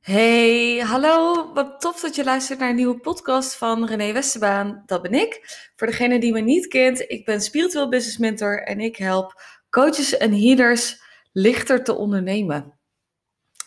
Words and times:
Hey, 0.00 0.78
hallo. 0.78 1.52
Wat 1.52 1.80
tof 1.80 2.00
dat 2.00 2.14
je 2.14 2.24
luistert 2.24 2.58
naar 2.58 2.68
een 2.68 2.76
nieuwe 2.76 2.98
podcast 2.98 3.56
van 3.56 3.86
René 3.86 4.12
Westerbaan. 4.12 4.82
Dat 4.86 5.02
ben 5.02 5.12
ik. 5.12 5.40
Voor 5.76 5.86
degene 5.86 6.20
die 6.20 6.32
me 6.32 6.40
niet 6.40 6.66
kent, 6.66 7.00
ik 7.10 7.24
ben 7.24 7.40
spiritueel 7.40 7.88
business 7.88 8.18
mentor 8.18 8.62
en 8.62 8.80
ik 8.80 8.96
help 8.96 9.42
coaches 9.70 10.16
en 10.16 10.32
healers 10.32 11.02
lichter 11.32 11.84
te 11.84 11.94
ondernemen. 11.94 12.79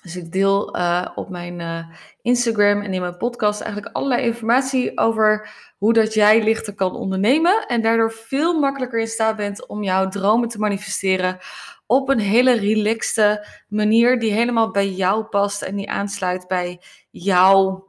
Dus 0.04 0.16
ik 0.16 0.32
deel 0.32 0.76
uh, 0.78 1.08
op 1.16 1.30
mijn 1.30 1.60
uh, 1.60 1.88
Instagram 2.22 2.82
en 2.82 2.94
in 2.94 3.02
mijn 3.02 3.18
podcast 3.18 3.62
eigenlijk 3.62 3.96
allerlei 3.96 4.24
informatie 4.24 4.98
over 4.98 5.50
hoe 5.78 5.94
dat 5.94 6.14
jij 6.14 6.44
lichter 6.44 6.74
kan 6.74 6.96
ondernemen 6.96 7.66
en 7.68 7.82
daardoor 7.82 8.12
veel 8.12 8.60
makkelijker 8.60 9.00
in 9.00 9.08
staat 9.08 9.36
bent 9.36 9.68
om 9.68 9.84
jouw 9.84 10.08
dromen 10.08 10.50
te 10.50 10.60
manifesteren 10.60 11.38
op 11.86 12.10
een 12.10 12.20
hele 12.20 12.54
relaxte 12.54 13.48
manier 13.68 14.20
die 14.20 14.32
helemaal 14.32 14.72
bij 14.72 14.90
jou 14.90 15.24
past 15.24 15.62
en 15.62 15.76
die 15.76 15.90
aansluit 15.90 16.48
bij 16.48 16.82
jouw 17.10 17.88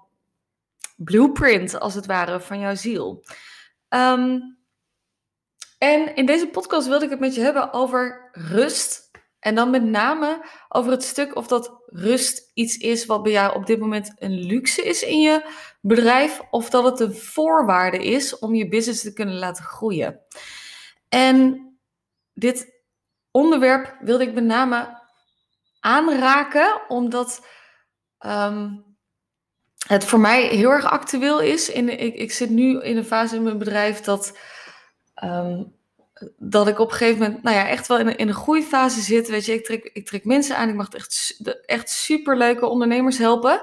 blueprint, 0.96 1.80
als 1.80 1.94
het 1.94 2.06
ware, 2.06 2.40
van 2.40 2.58
jouw 2.60 2.74
ziel. 2.74 3.24
Um, 3.88 4.58
en 5.78 6.14
in 6.14 6.26
deze 6.26 6.46
podcast 6.46 6.88
wilde 6.88 7.04
ik 7.04 7.10
het 7.10 7.20
met 7.20 7.34
je 7.34 7.40
hebben 7.40 7.72
over 7.72 8.28
rust. 8.32 9.03
En 9.44 9.54
dan 9.54 9.70
met 9.70 9.82
name 9.82 10.44
over 10.68 10.90
het 10.90 11.02
stuk 11.02 11.36
of 11.36 11.46
dat 11.46 11.82
rust 11.86 12.50
iets 12.54 12.76
is 12.76 13.06
wat 13.06 13.22
bij 13.22 13.32
jou 13.32 13.54
op 13.54 13.66
dit 13.66 13.78
moment 13.78 14.12
een 14.18 14.38
luxe 14.40 14.82
is 14.82 15.02
in 15.02 15.20
je 15.20 15.50
bedrijf, 15.80 16.40
of 16.50 16.70
dat 16.70 16.84
het 16.84 17.00
een 17.00 17.14
voorwaarde 17.14 18.04
is 18.04 18.38
om 18.38 18.54
je 18.54 18.68
business 18.68 19.02
te 19.02 19.12
kunnen 19.12 19.34
laten 19.34 19.64
groeien. 19.64 20.20
En 21.08 21.68
dit 22.32 22.82
onderwerp 23.30 23.96
wilde 24.00 24.24
ik 24.24 24.34
met 24.34 24.44
name 24.44 25.00
aanraken, 25.80 26.80
omdat 26.88 27.46
ehm, 28.18 28.70
het 29.86 30.04
voor 30.04 30.20
mij 30.20 30.46
heel 30.46 30.70
erg 30.70 30.84
actueel 30.84 31.40
is. 31.40 31.68
In, 31.68 32.00
ik, 32.00 32.14
ik 32.14 32.32
zit 32.32 32.50
nu 32.50 32.82
in 32.82 32.96
een 32.96 33.04
fase 33.04 33.36
in 33.36 33.42
mijn 33.42 33.58
bedrijf 33.58 34.00
dat, 34.00 34.38
um, 35.24 35.76
dat 36.36 36.68
ik 36.68 36.78
op 36.78 36.90
een 36.90 36.96
gegeven 36.96 37.22
moment, 37.22 37.42
nou 37.42 37.56
ja, 37.56 37.68
echt 37.68 37.86
wel 37.86 37.98
in 37.98 38.06
een, 38.06 38.16
in 38.16 38.28
een 38.28 38.34
groeifase 38.34 39.00
zit. 39.00 39.28
Weet 39.28 39.44
je, 39.44 39.52
ik 39.52 39.64
trek, 39.64 39.90
ik 39.92 40.06
trek 40.06 40.24
mensen 40.24 40.56
aan, 40.56 40.68
ik 40.68 40.74
mag 40.74 40.88
echt, 40.88 41.40
echt 41.66 41.90
superleuke 41.90 42.66
ondernemers 42.66 43.18
helpen. 43.18 43.62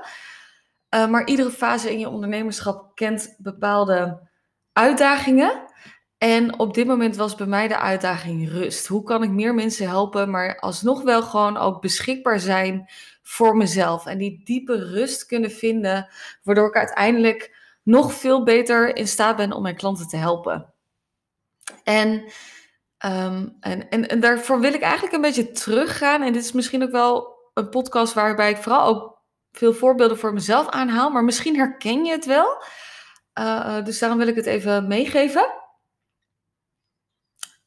Uh, 0.96 1.08
maar 1.08 1.28
iedere 1.28 1.52
fase 1.52 1.92
in 1.92 2.00
je 2.00 2.10
ondernemerschap 2.10 2.96
kent 2.96 3.36
bepaalde 3.38 4.30
uitdagingen. 4.74 5.70
En 6.18 6.60
op 6.60 6.74
dit 6.74 6.88
moment 6.88 7.16
was 7.16 7.36
bij 7.36 7.48
mij 7.48 7.68
de 7.68 7.78
uitdaging 7.78 8.50
rust. 8.50 8.88
Hoe 8.88 9.04
kan 9.04 9.24
ik 9.24 9.30
meer 9.30 9.54
mensen 9.54 9.88
helpen, 9.88 10.30
maar 10.30 10.60
alsnog 10.60 11.02
wel 11.04 11.22
gewoon 11.22 11.58
ook 11.58 11.82
beschikbaar 11.82 12.40
zijn 12.40 12.90
voor 13.22 13.58
mezelf. 13.58 14.06
En 14.06 14.18
die 14.18 14.42
diepe 14.44 14.76
rust 14.76 15.26
kunnen 15.26 15.52
vinden, 15.52 16.08
waardoor 16.44 16.68
ik 16.68 16.76
uiteindelijk 16.76 17.56
nog 17.84 18.14
veel 18.14 18.44
beter 18.44 18.96
in 18.96 19.08
staat 19.08 19.38
ben 19.38 19.52
om 19.52 19.62
mijn 19.62 19.76
klanten 19.76 20.08
te 20.08 20.18
helpen. 20.18 20.71
En, 21.84 22.10
um, 23.06 23.58
en, 23.60 23.90
en, 23.90 24.08
en 24.08 24.20
daarvoor 24.20 24.60
wil 24.60 24.74
ik 24.74 24.82
eigenlijk 24.82 25.14
een 25.14 25.22
beetje 25.22 25.52
teruggaan. 25.52 26.22
En 26.22 26.34
dit 26.34 26.44
is 26.44 26.52
misschien 26.52 26.84
ook 26.84 26.92
wel 26.92 27.40
een 27.54 27.70
podcast 27.70 28.14
waarbij 28.14 28.50
ik 28.50 28.58
vooral 28.58 28.88
ook 28.88 29.22
veel 29.52 29.74
voorbeelden 29.74 30.18
voor 30.18 30.34
mezelf 30.34 30.70
aanhaal. 30.70 31.10
Maar 31.10 31.24
misschien 31.24 31.56
herken 31.56 32.06
je 32.06 32.12
het 32.12 32.26
wel. 32.26 32.64
Uh, 33.40 33.84
dus 33.84 34.00
daarom 34.00 34.18
wil 34.18 34.28
ik 34.28 34.36
het 34.36 34.46
even 34.46 34.88
meegeven. 34.88 35.60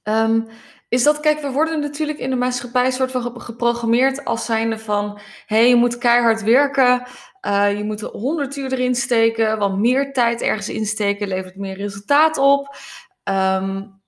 Um, 0.02 0.48
is 0.88 1.02
dat, 1.02 1.20
kijk, 1.20 1.40
we 1.40 1.50
worden 1.50 1.80
natuurlijk 1.80 2.18
in 2.18 2.30
de 2.30 2.36
maatschappij 2.36 2.90
soort 2.90 3.10
van 3.10 3.40
geprogrammeerd 3.40 4.24
als 4.24 4.44
zijnde 4.44 4.78
van, 4.78 5.18
hé, 5.46 5.56
hey, 5.56 5.68
je 5.68 5.76
moet 5.76 5.98
keihard 5.98 6.42
werken, 6.42 7.02
uh, 7.46 7.76
je 7.76 7.84
moet 7.84 8.00
100 8.00 8.56
uur 8.56 8.72
erin 8.72 8.94
steken, 8.94 9.58
want 9.58 9.78
meer 9.78 10.12
tijd 10.12 10.42
ergens 10.42 10.68
insteken 10.68 11.28
levert 11.28 11.56
meer 11.56 11.76
resultaat 11.76 12.38
op. 12.38 12.76
Um, 13.24 14.02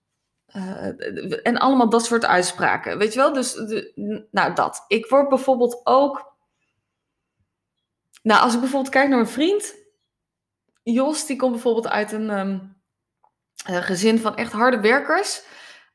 uh, 0.56 1.46
en 1.46 1.58
allemaal 1.58 1.88
dat 1.88 2.04
soort 2.04 2.24
uitspraken, 2.24 2.98
weet 2.98 3.12
je 3.12 3.18
wel? 3.18 3.32
Dus, 3.32 3.52
de, 3.52 4.26
nou, 4.30 4.54
dat. 4.54 4.84
Ik 4.88 5.06
word 5.06 5.28
bijvoorbeeld 5.28 5.80
ook, 5.84 6.34
nou, 8.22 8.42
als 8.42 8.54
ik 8.54 8.60
bijvoorbeeld 8.60 8.92
kijk 8.92 9.08
naar 9.08 9.18
mijn 9.18 9.30
vriend, 9.30 9.74
Jos, 10.82 11.26
die 11.26 11.36
komt 11.36 11.52
bijvoorbeeld 11.52 11.88
uit 11.88 12.12
een 12.12 12.38
um, 12.38 12.76
gezin 13.64 14.18
van 14.18 14.36
echt 14.36 14.52
harde 14.52 14.80
werkers. 14.80 15.42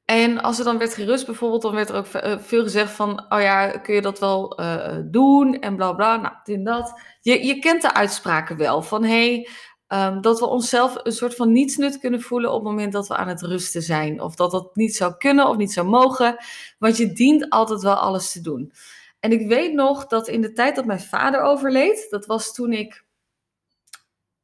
En 0.05 0.41
als 0.41 0.59
er 0.59 0.65
dan 0.65 0.77
werd 0.77 0.93
gerust 0.93 1.25
bijvoorbeeld, 1.25 1.61
dan 1.61 1.75
werd 1.75 1.89
er 1.89 1.95
ook 1.95 2.05
eh, 2.05 2.37
veel 2.39 2.63
gezegd 2.63 2.91
van, 2.91 3.25
oh 3.29 3.41
ja, 3.41 3.67
kun 3.67 3.93
je 3.93 4.01
dat 4.01 4.19
wel 4.19 4.59
doen 5.05 5.59
en 5.59 5.75
bla 5.75 5.93
bla, 5.93 6.15
nou, 6.15 6.35
dit 6.43 6.55
en 6.55 6.63
dat. 6.63 7.01
Je, 7.21 7.45
je 7.45 7.59
kent 7.59 7.81
de 7.81 7.93
uitspraken 7.93 8.57
wel 8.57 8.81
van, 8.81 9.03
hé, 9.03 9.33
hey, 9.33 9.49
um, 9.94 10.22
dat 10.22 10.40
we 10.40 10.46
onszelf 10.46 10.96
een 11.03 11.12
soort 11.12 11.35
van 11.35 11.52
nietsnut 11.52 12.00
kunnen 12.00 12.22
voelen 12.22 12.50
op 12.52 12.63
het 12.63 12.69
moment 12.69 12.94
dat 12.94 13.07
we 13.07 13.16
aan 13.16 13.28
het 13.28 13.41
rusten 13.41 13.81
zijn. 13.81 14.22
Of 14.22 14.35
dat 14.35 14.52
dat 14.52 14.75
niet 14.75 14.96
zou 14.96 15.18
kunnen 15.18 15.47
of 15.47 15.57
niet 15.57 15.74
zou 15.74 15.88
mogen, 15.88 16.38
want 16.79 16.97
je 16.97 17.13
dient 17.13 17.50
altijd 17.50 17.81
wel 17.81 17.96
alles 17.96 18.31
te 18.31 18.41
doen. 18.41 18.74
En 19.19 19.31
ik 19.31 19.47
weet 19.47 19.74
nog 19.74 20.07
dat 20.07 20.28
in 20.28 20.41
de 20.41 20.53
tijd 20.53 20.75
dat 20.75 20.85
mijn 20.85 21.00
vader 21.00 21.41
overleed, 21.41 22.07
dat 22.09 22.25
was 22.25 22.53
toen 22.53 22.74
ik 22.74 23.06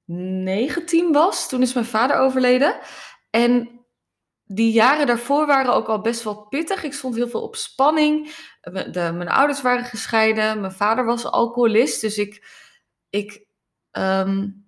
19 0.05 1.11
was, 1.11 1.49
toen 1.49 1.61
is 1.61 1.73
mijn 1.73 1.85
vader 1.85 2.17
overleden. 2.17 2.79
En 3.29 3.69
die 4.43 4.71
jaren 4.71 5.07
daarvoor 5.07 5.45
waren 5.45 5.73
ook 5.73 5.87
al 5.87 6.01
best 6.01 6.23
wel 6.23 6.45
pittig. 6.47 6.83
Ik 6.83 6.93
stond 6.93 7.15
heel 7.15 7.27
veel 7.27 7.41
op 7.41 7.55
spanning. 7.55 8.35
De, 8.61 9.11
mijn 9.13 9.29
ouders 9.29 9.61
waren 9.61 9.85
gescheiden. 9.85 10.61
Mijn 10.61 10.71
vader 10.71 11.05
was 11.05 11.25
alcoholist. 11.25 12.01
Dus 12.01 12.17
ik, 12.17 12.45
ik, 13.09 13.45
um, 13.91 14.66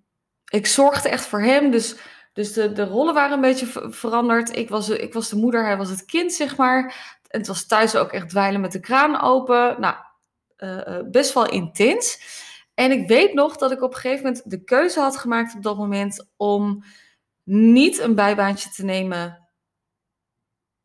ik 0.50 0.66
zorgde 0.66 1.08
echt 1.08 1.26
voor 1.26 1.42
hem. 1.42 1.70
Dus, 1.70 1.96
dus 2.32 2.52
de, 2.52 2.72
de 2.72 2.84
rollen 2.84 3.14
waren 3.14 3.32
een 3.32 3.40
beetje 3.40 3.66
veranderd. 3.90 4.56
Ik 4.56 4.68
was, 4.68 4.88
ik 4.88 5.12
was 5.12 5.28
de 5.28 5.36
moeder, 5.36 5.64
hij 5.64 5.76
was 5.76 5.90
het 5.90 6.04
kind, 6.04 6.32
zeg 6.32 6.56
maar. 6.56 7.18
En 7.28 7.38
het 7.38 7.48
was 7.48 7.66
thuis 7.66 7.96
ook 7.96 8.12
echt 8.12 8.28
dweilen 8.28 8.60
met 8.60 8.72
de 8.72 8.80
kraan 8.80 9.20
open. 9.20 9.80
Nou, 9.80 9.94
uh, 10.58 10.98
best 11.10 11.32
wel 11.32 11.48
intens. 11.48 12.20
En 12.74 12.90
ik 12.90 13.08
weet 13.08 13.34
nog 13.34 13.56
dat 13.56 13.70
ik 13.70 13.82
op 13.82 13.94
een 13.94 14.00
gegeven 14.00 14.24
moment 14.24 14.50
de 14.50 14.64
keuze 14.64 15.00
had 15.00 15.16
gemaakt 15.16 15.54
op 15.54 15.62
dat 15.62 15.76
moment 15.76 16.26
om 16.36 16.84
niet 17.44 17.98
een 17.98 18.14
bijbaantje 18.14 18.70
te 18.70 18.84
nemen 18.84 19.48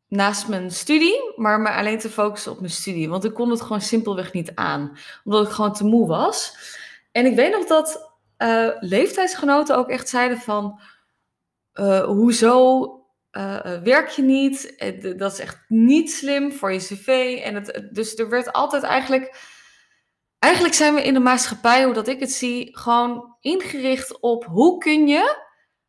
naast 0.08 0.48
mijn 0.48 0.70
studie, 0.70 1.32
maar 1.36 1.60
me 1.60 1.70
alleen 1.70 1.98
te 1.98 2.10
focussen 2.10 2.52
op 2.52 2.60
mijn 2.60 2.72
studie. 2.72 3.08
Want 3.08 3.24
ik 3.24 3.34
kon 3.34 3.50
het 3.50 3.60
gewoon 3.60 3.80
simpelweg 3.80 4.32
niet 4.32 4.54
aan, 4.54 4.98
omdat 5.24 5.46
ik 5.46 5.52
gewoon 5.52 5.72
te 5.72 5.84
moe 5.84 6.06
was. 6.06 6.56
En 7.12 7.26
ik 7.26 7.34
weet 7.34 7.52
nog 7.52 7.66
dat 7.66 8.05
uh, 8.38 8.68
leeftijdsgenoten 8.80 9.76
ook 9.76 9.88
echt 9.88 10.08
zeiden 10.08 10.38
van, 10.38 10.80
uh, 11.74 12.04
hoezo 12.04 12.80
uh, 13.32 13.82
werk 13.82 14.08
je 14.08 14.22
niet? 14.22 14.74
Dat 15.16 15.32
is 15.32 15.38
echt 15.38 15.64
niet 15.68 16.12
slim 16.12 16.52
voor 16.52 16.72
je 16.72 16.78
cv. 16.78 17.40
En 17.44 17.54
het, 17.54 17.88
dus 17.92 18.18
er 18.18 18.28
werd 18.28 18.52
altijd 18.52 18.82
eigenlijk, 18.82 19.36
eigenlijk 20.38 20.74
zijn 20.74 20.94
we 20.94 21.02
in 21.02 21.14
de 21.14 21.20
maatschappij, 21.20 21.84
hoe 21.84 21.94
dat 21.94 22.08
ik 22.08 22.20
het 22.20 22.32
zie, 22.32 22.78
gewoon 22.78 23.36
ingericht 23.40 24.20
op 24.20 24.44
hoe 24.44 24.78
kun 24.78 25.06
je 25.06 25.44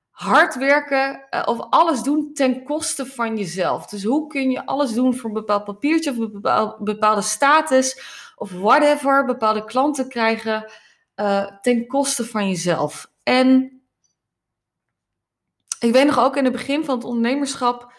hard 0.10 0.56
werken 0.56 1.28
of 1.46 1.60
alles 1.70 2.02
doen 2.02 2.34
ten 2.34 2.64
koste 2.64 3.06
van 3.06 3.38
jezelf. 3.38 3.86
Dus 3.86 4.04
hoe 4.04 4.28
kun 4.28 4.52
je 4.52 4.66
alles 4.66 4.94
doen 4.94 5.16
voor 5.16 5.30
een 5.30 5.36
bepaald 5.36 5.64
papiertje 5.64 6.12
of 6.12 6.18
een 6.18 6.76
bepaalde 6.80 7.22
status 7.22 8.02
of 8.36 8.52
whatever, 8.52 9.26
bepaalde 9.26 9.66
klanten 9.66 10.10
krijgen 10.10 10.72
uh, 11.18 11.48
ten 11.62 11.88
koste 11.88 12.26
van 12.26 12.48
jezelf. 12.48 13.12
En 13.24 13.82
ik 15.80 15.92
weet 15.92 16.06
nog 16.06 16.20
ook 16.20 16.36
in 16.36 16.44
het 16.44 16.54
begin 16.54 16.86
van 16.86 16.96
het 16.96 17.04
ondernemerschap 17.04 17.92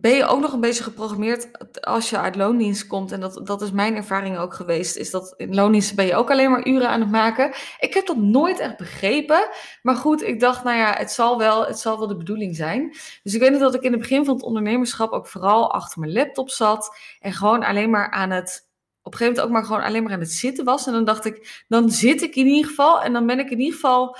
ben 0.00 0.14
je 0.14 0.24
ook 0.24 0.40
nog 0.40 0.52
een 0.52 0.60
beetje 0.60 0.82
geprogrammeerd 0.82 1.48
als 1.84 2.10
je 2.10 2.18
uit 2.18 2.36
loondienst 2.36 2.86
komt. 2.86 3.12
En 3.12 3.20
dat, 3.20 3.40
dat 3.46 3.62
is 3.62 3.70
mijn 3.70 3.96
ervaring 3.96 4.38
ook 4.38 4.54
geweest. 4.54 4.96
Is 4.96 5.10
dat 5.10 5.34
in 5.36 5.54
loondienst 5.54 5.94
ben 5.94 6.06
je 6.06 6.14
ook 6.14 6.30
alleen 6.30 6.50
maar 6.50 6.66
uren 6.66 6.88
aan 6.88 7.00
het 7.00 7.10
maken. 7.10 7.54
Ik 7.78 7.94
heb 7.94 8.06
dat 8.06 8.16
nooit 8.16 8.58
echt 8.58 8.76
begrepen. 8.76 9.48
Maar 9.82 9.96
goed, 9.96 10.22
ik 10.22 10.40
dacht, 10.40 10.64
nou 10.64 10.76
ja, 10.76 10.94
het 10.94 11.10
zal 11.10 11.38
wel, 11.38 11.66
het 11.66 11.78
zal 11.78 11.98
wel 11.98 12.08
de 12.08 12.16
bedoeling 12.16 12.56
zijn. 12.56 12.88
Dus 13.22 13.34
ik 13.34 13.40
weet 13.40 13.50
nog 13.50 13.60
dat 13.60 13.74
ik 13.74 13.82
in 13.82 13.92
het 13.92 14.00
begin 14.00 14.24
van 14.24 14.34
het 14.34 14.44
ondernemerschap 14.44 15.12
ook 15.12 15.26
vooral 15.26 15.72
achter 15.72 16.00
mijn 16.00 16.12
laptop 16.12 16.50
zat. 16.50 16.96
En 17.20 17.32
gewoon 17.32 17.64
alleen 17.64 17.90
maar 17.90 18.10
aan 18.10 18.30
het 18.30 18.67
op 19.08 19.14
een 19.14 19.18
gegeven 19.18 19.42
moment 19.42 19.44
ook 19.44 19.50
maar 19.50 19.64
gewoon 19.64 19.88
alleen 19.88 20.02
maar 20.02 20.12
aan 20.12 20.20
het 20.20 20.32
zitten 20.32 20.64
was. 20.64 20.86
En 20.86 20.92
dan 20.92 21.04
dacht 21.04 21.24
ik, 21.24 21.64
dan 21.68 21.90
zit 21.90 22.22
ik 22.22 22.36
in 22.36 22.46
ieder 22.46 22.70
geval. 22.70 23.02
En 23.02 23.12
dan 23.12 23.26
ben 23.26 23.38
ik 23.38 23.50
in 23.50 23.58
ieder 23.58 23.74
geval 23.74 24.16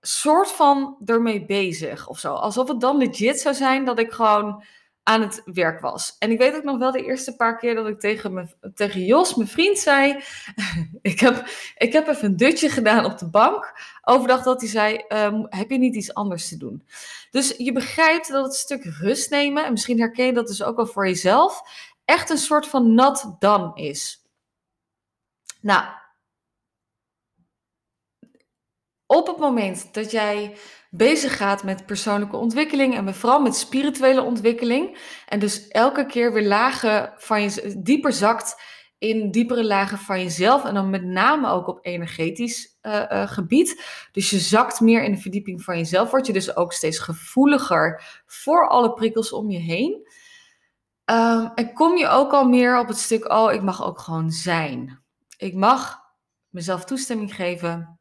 soort 0.00 0.50
van 0.50 0.96
ermee 1.04 1.44
bezig 1.44 2.08
of 2.08 2.18
zo. 2.18 2.34
Alsof 2.34 2.68
het 2.68 2.80
dan 2.80 2.96
legit 2.96 3.40
zou 3.40 3.54
zijn 3.54 3.84
dat 3.84 3.98
ik 3.98 4.12
gewoon 4.12 4.64
aan 5.02 5.20
het 5.20 5.42
werk 5.44 5.80
was. 5.80 6.16
En 6.18 6.30
ik 6.30 6.38
weet 6.38 6.54
ook 6.54 6.64
nog 6.64 6.78
wel 6.78 6.92
de 6.92 7.04
eerste 7.04 7.36
paar 7.36 7.58
keer 7.58 7.74
dat 7.74 7.86
ik 7.86 8.00
tegen, 8.00 8.32
me, 8.34 8.46
tegen 8.74 9.04
Jos, 9.04 9.34
mijn 9.34 9.48
vriend, 9.48 9.78
zei... 9.78 10.22
ik, 11.02 11.20
heb, 11.20 11.48
ik 11.76 11.92
heb 11.92 12.08
even 12.08 12.24
een 12.28 12.36
dutje 12.36 12.68
gedaan 12.68 13.04
op 13.04 13.18
de 13.18 13.28
bank. 13.28 13.80
Overdag 14.02 14.42
dat 14.42 14.60
hij 14.60 14.70
zei, 14.70 15.04
um, 15.08 15.46
heb 15.48 15.70
je 15.70 15.78
niet 15.78 15.94
iets 15.94 16.14
anders 16.14 16.48
te 16.48 16.56
doen? 16.56 16.86
Dus 17.30 17.54
je 17.56 17.72
begrijpt 17.72 18.28
dat 18.28 18.44
het 18.44 18.54
stuk 18.54 18.84
rust 18.84 19.30
nemen... 19.30 19.64
en 19.64 19.72
misschien 19.72 19.98
herken 19.98 20.26
je 20.26 20.32
dat 20.32 20.46
dus 20.46 20.62
ook 20.62 20.76
wel 20.76 20.86
voor 20.86 21.06
jezelf... 21.06 21.62
echt 22.04 22.30
een 22.30 22.38
soort 22.38 22.66
van 22.66 22.94
nat 22.94 23.36
dan 23.38 23.76
is. 23.76 24.28
Nou, 25.60 25.84
op 29.06 29.26
het 29.26 29.38
moment 29.38 29.94
dat 29.94 30.10
jij 30.10 30.56
bezig 30.90 31.36
gaat 31.36 31.64
met 31.64 31.86
persoonlijke 31.86 32.36
ontwikkeling 32.36 32.94
en 32.94 33.14
vooral 33.14 33.40
met 33.40 33.56
spirituele 33.56 34.22
ontwikkeling, 34.22 34.98
en 35.26 35.38
dus 35.38 35.68
elke 35.68 36.06
keer 36.06 36.32
weer 36.32 36.46
lagen 36.46 37.12
van 37.16 37.42
je 37.42 37.74
dieper 37.82 38.12
zakt 38.12 38.62
in 38.98 39.30
diepere 39.30 39.64
lagen 39.64 39.98
van 39.98 40.20
jezelf 40.20 40.64
en 40.64 40.74
dan 40.74 40.90
met 40.90 41.04
name 41.04 41.48
ook 41.48 41.66
op 41.66 41.78
energetisch 41.82 42.78
uh, 42.82 42.92
uh, 42.92 43.28
gebied. 43.28 43.82
Dus 44.12 44.30
je 44.30 44.38
zakt 44.38 44.80
meer 44.80 45.04
in 45.04 45.12
de 45.12 45.20
verdieping 45.20 45.62
van 45.62 45.76
jezelf, 45.76 46.10
word 46.10 46.26
je 46.26 46.32
dus 46.32 46.56
ook 46.56 46.72
steeds 46.72 46.98
gevoeliger 46.98 48.02
voor 48.26 48.68
alle 48.68 48.92
prikkels 48.92 49.32
om 49.32 49.50
je 49.50 49.58
heen. 49.58 50.03
Um, 51.10 51.52
en 51.54 51.72
kom 51.72 51.96
je 51.96 52.08
ook 52.08 52.32
al 52.32 52.48
meer 52.48 52.78
op 52.78 52.88
het 52.88 52.98
stuk, 52.98 53.32
oh, 53.32 53.52
ik 53.52 53.62
mag 53.62 53.84
ook 53.84 53.98
gewoon 53.98 54.30
zijn. 54.30 55.02
Ik 55.36 55.54
mag 55.54 56.00
mezelf 56.48 56.84
toestemming 56.84 57.34
geven 57.34 58.00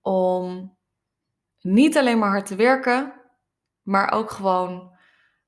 om 0.00 0.76
niet 1.60 1.96
alleen 1.96 2.18
maar 2.18 2.30
hard 2.30 2.46
te 2.46 2.56
werken, 2.56 3.12
maar 3.82 4.12
ook 4.12 4.30
gewoon 4.30 4.96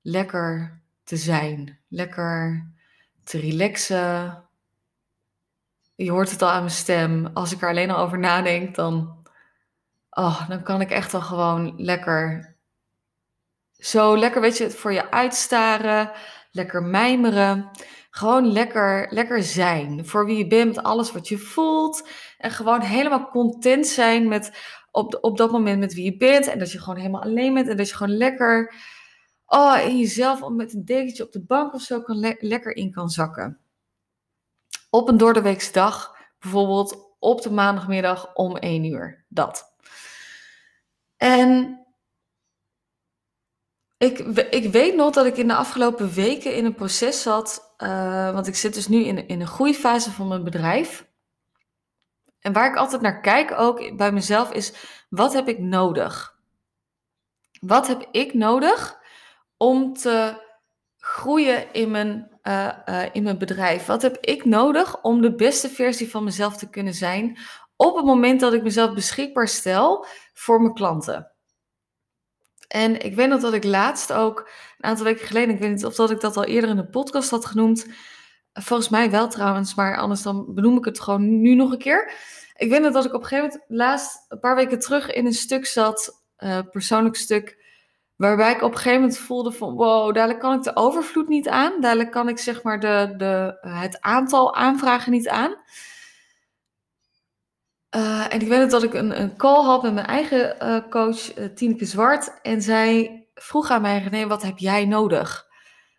lekker 0.02 0.82
te 1.04 1.16
zijn. 1.16 1.78
Lekker 1.88 2.66
te 3.24 3.38
relaxen. 3.38 4.44
Je 5.94 6.10
hoort 6.10 6.30
het 6.30 6.42
al 6.42 6.50
aan 6.50 6.60
mijn 6.60 6.70
stem. 6.70 7.26
Als 7.26 7.52
ik 7.52 7.62
er 7.62 7.68
alleen 7.68 7.90
al 7.90 8.04
over 8.04 8.18
nadenk, 8.18 8.74
dan, 8.74 9.26
oh, 10.10 10.48
dan 10.48 10.62
kan 10.62 10.80
ik 10.80 10.90
echt 10.90 11.14
al 11.14 11.20
gewoon 11.20 11.74
lekker. 11.76 12.56
Zo 13.72 14.16
lekker, 14.16 14.40
weet 14.40 14.56
je, 14.56 14.70
voor 14.70 14.92
je 14.92 15.10
uitstaren. 15.10 16.12
Lekker 16.58 16.82
mijmeren. 16.82 17.70
Gewoon 18.10 18.52
lekker, 18.52 19.06
lekker 19.10 19.42
zijn. 19.42 20.06
Voor 20.06 20.26
wie 20.26 20.36
je 20.36 20.46
bent, 20.46 20.82
alles 20.82 21.12
wat 21.12 21.28
je 21.28 21.38
voelt. 21.38 22.08
En 22.38 22.50
gewoon 22.50 22.80
helemaal 22.80 23.28
content 23.28 23.86
zijn 23.86 24.28
met 24.28 24.52
op, 24.90 25.18
op 25.20 25.36
dat 25.36 25.50
moment 25.50 25.78
met 25.78 25.94
wie 25.94 26.04
je 26.04 26.16
bent. 26.16 26.46
En 26.46 26.58
dat 26.58 26.72
je 26.72 26.78
gewoon 26.78 26.98
helemaal 26.98 27.22
alleen 27.22 27.54
bent. 27.54 27.68
En 27.68 27.76
dat 27.76 27.88
je 27.88 27.94
gewoon 27.94 28.16
lekker 28.16 28.74
oh, 29.46 29.78
in 29.84 29.98
jezelf 29.98 30.48
met 30.48 30.74
een 30.74 30.84
dekentje 30.84 31.24
op 31.24 31.32
de 31.32 31.44
bank 31.44 31.74
of 31.74 31.82
zo 31.82 32.00
kan 32.00 32.36
lekker 32.40 32.76
in 32.76 32.92
kan 32.92 33.08
zakken. 33.08 33.58
Op 34.90 35.08
een 35.08 35.16
doordeweekse 35.16 35.72
dag, 35.72 36.16
bijvoorbeeld 36.38 37.16
op 37.18 37.42
de 37.42 37.50
maandagmiddag 37.50 38.34
om 38.34 38.56
1 38.56 38.84
uur. 38.84 39.24
Dat. 39.28 39.74
En 41.16 41.78
ik, 43.98 44.18
ik 44.50 44.72
weet 44.72 44.94
nog 44.94 45.12
dat 45.12 45.26
ik 45.26 45.36
in 45.36 45.48
de 45.48 45.54
afgelopen 45.54 46.12
weken 46.12 46.54
in 46.54 46.64
een 46.64 46.74
proces 46.74 47.22
zat. 47.22 47.74
Uh, 47.78 48.32
want 48.32 48.46
ik 48.46 48.56
zit 48.56 48.74
dus 48.74 48.88
nu 48.88 49.04
in, 49.04 49.28
in 49.28 49.40
een 49.40 49.46
groeifase 49.46 50.10
van 50.10 50.28
mijn 50.28 50.44
bedrijf. 50.44 51.06
En 52.40 52.52
waar 52.52 52.70
ik 52.70 52.76
altijd 52.76 53.02
naar 53.02 53.20
kijk 53.20 53.52
ook 53.58 53.96
bij 53.96 54.12
mezelf 54.12 54.52
is, 54.52 54.72
wat 55.08 55.32
heb 55.32 55.48
ik 55.48 55.58
nodig? 55.58 56.36
Wat 57.60 57.86
heb 57.86 58.08
ik 58.10 58.34
nodig 58.34 58.98
om 59.56 59.92
te 59.92 60.42
groeien 60.96 61.72
in 61.72 61.90
mijn, 61.90 62.40
uh, 62.42 62.72
uh, 62.86 63.04
in 63.12 63.22
mijn 63.22 63.38
bedrijf? 63.38 63.86
Wat 63.86 64.02
heb 64.02 64.16
ik 64.20 64.44
nodig 64.44 65.02
om 65.02 65.20
de 65.20 65.34
beste 65.34 65.68
versie 65.68 66.10
van 66.10 66.24
mezelf 66.24 66.56
te 66.56 66.70
kunnen 66.70 66.94
zijn 66.94 67.38
op 67.76 67.96
het 67.96 68.04
moment 68.04 68.40
dat 68.40 68.52
ik 68.52 68.62
mezelf 68.62 68.94
beschikbaar 68.94 69.48
stel 69.48 70.06
voor 70.34 70.60
mijn 70.60 70.74
klanten? 70.74 71.32
En 72.68 73.04
ik 73.04 73.14
weet 73.14 73.28
nog 73.28 73.40
dat 73.40 73.52
ik 73.52 73.64
laatst 73.64 74.12
ook, 74.12 74.50
een 74.78 74.90
aantal 74.90 75.04
weken 75.04 75.26
geleden, 75.26 75.54
ik 75.54 75.60
weet 75.60 75.70
niet 75.70 75.84
of 75.84 75.94
dat 75.94 76.10
ik 76.10 76.20
dat 76.20 76.36
al 76.36 76.44
eerder 76.44 76.70
in 76.70 76.76
de 76.76 76.86
podcast 76.86 77.30
had 77.30 77.46
genoemd. 77.46 77.86
Volgens 78.52 78.88
mij 78.88 79.10
wel 79.10 79.28
trouwens, 79.28 79.74
maar 79.74 79.96
anders 79.96 80.22
dan 80.22 80.54
benoem 80.54 80.76
ik 80.76 80.84
het 80.84 81.00
gewoon 81.00 81.40
nu 81.40 81.54
nog 81.54 81.72
een 81.72 81.78
keer. 81.78 82.12
Ik 82.56 82.70
weet 82.70 82.80
nog 82.80 82.92
dat 82.92 83.04
ik 83.04 83.14
op 83.14 83.20
een 83.20 83.26
gegeven 83.26 83.50
moment 83.50 83.64
laatst, 83.70 84.24
een 84.28 84.40
paar 84.40 84.56
weken 84.56 84.78
terug, 84.78 85.10
in 85.10 85.26
een 85.26 85.32
stuk 85.32 85.66
zat, 85.66 86.24
uh, 86.38 86.58
persoonlijk 86.70 87.16
stuk, 87.16 87.64
waarbij 88.16 88.52
ik 88.52 88.62
op 88.62 88.70
een 88.70 88.76
gegeven 88.76 89.00
moment 89.00 89.18
voelde 89.18 89.52
van, 89.52 89.74
wow, 89.74 90.14
dadelijk 90.14 90.40
kan 90.40 90.54
ik 90.54 90.62
de 90.62 90.76
overvloed 90.76 91.28
niet 91.28 91.48
aan. 91.48 91.80
Dadelijk 91.80 92.10
kan 92.10 92.28
ik 92.28 92.38
zeg 92.38 92.62
maar 92.62 92.80
de, 92.80 93.14
de, 93.16 93.58
het 93.60 94.00
aantal 94.00 94.54
aanvragen 94.54 95.12
niet 95.12 95.28
aan. 95.28 95.56
Uh, 97.96 98.34
en 98.34 98.40
ik 98.40 98.48
weet 98.48 98.70
dat 98.70 98.82
ik 98.82 98.94
een, 98.94 99.20
een 99.20 99.36
call 99.36 99.64
had 99.64 99.82
met 99.82 99.94
mijn 99.94 100.06
eigen 100.06 100.56
uh, 100.62 100.88
coach, 100.90 101.38
uh, 101.38 101.44
Tineke 101.44 101.84
Zwart. 101.84 102.40
En 102.42 102.62
zij 102.62 103.26
vroeg 103.34 103.70
aan 103.70 103.82
mij, 103.82 103.98
René, 103.98 104.26
wat 104.26 104.42
heb 104.42 104.58
jij 104.58 104.84
nodig? 104.84 105.46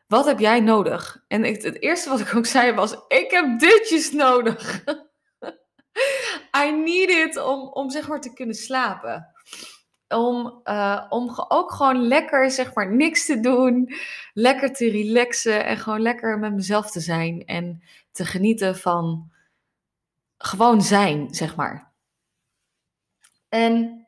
Wat 0.07 0.25
heb 0.25 0.39
jij 0.39 0.59
nodig? 0.59 1.23
En 1.27 1.43
het 1.43 1.81
eerste 1.81 2.09
wat 2.09 2.19
ik 2.19 2.35
ook 2.35 2.45
zei 2.45 2.73
was, 2.73 2.95
ik 3.07 3.31
heb 3.31 3.59
dutjes 3.59 4.11
nodig. 4.11 4.83
I 6.65 6.71
need 6.71 7.09
it 7.09 7.37
om, 7.43 7.59
om 7.59 7.89
zeg 7.89 8.07
maar 8.07 8.21
te 8.21 8.33
kunnen 8.33 8.55
slapen. 8.55 9.27
Om, 10.07 10.61
om 11.09 11.45
ook 11.47 11.71
gewoon 11.71 12.07
lekker 12.07 12.51
zeg 12.51 12.73
maar 12.73 12.95
niks 12.95 13.25
te 13.25 13.39
doen. 13.39 13.93
Lekker 14.33 14.73
te 14.73 14.89
relaxen 14.89 15.65
en 15.65 15.77
gewoon 15.77 16.01
lekker 16.01 16.39
met 16.39 16.53
mezelf 16.53 16.91
te 16.91 16.99
zijn. 16.99 17.45
En 17.45 17.83
te 18.11 18.25
genieten 18.25 18.77
van 18.77 19.31
gewoon 20.39 20.81
zijn, 20.81 21.33
zeg 21.33 21.55
maar. 21.55 21.93
En 23.49 24.07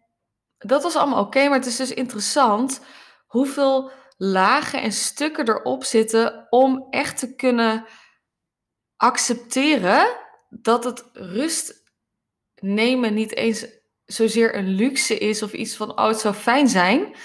dat 0.58 0.84
was 0.84 0.96
allemaal 0.96 1.24
oké, 1.24 1.48
maar 1.48 1.58
het 1.58 1.68
is 1.68 1.76
dus 1.76 1.94
interessant 1.94 2.82
hoeveel 3.26 3.92
lagen 4.18 4.82
en 4.82 4.92
stukken 4.92 5.50
erop 5.50 5.84
zitten 5.84 6.48
om 6.50 6.88
echt 6.90 7.18
te 7.18 7.36
kunnen 7.36 7.86
accepteren 8.96 10.18
dat 10.50 10.84
het 10.84 11.10
rust 11.14 11.84
nemen 12.56 13.14
niet 13.14 13.36
eens 13.36 13.66
zozeer 14.06 14.56
een 14.56 14.68
luxe 14.68 15.18
is 15.18 15.44
of 15.44 15.54
iets 15.54 15.76
van, 15.76 16.00
oh, 16.00 16.08
het 16.08 16.20
zou 16.20 16.34
fijn 16.34 16.70
zijn. 16.70 17.16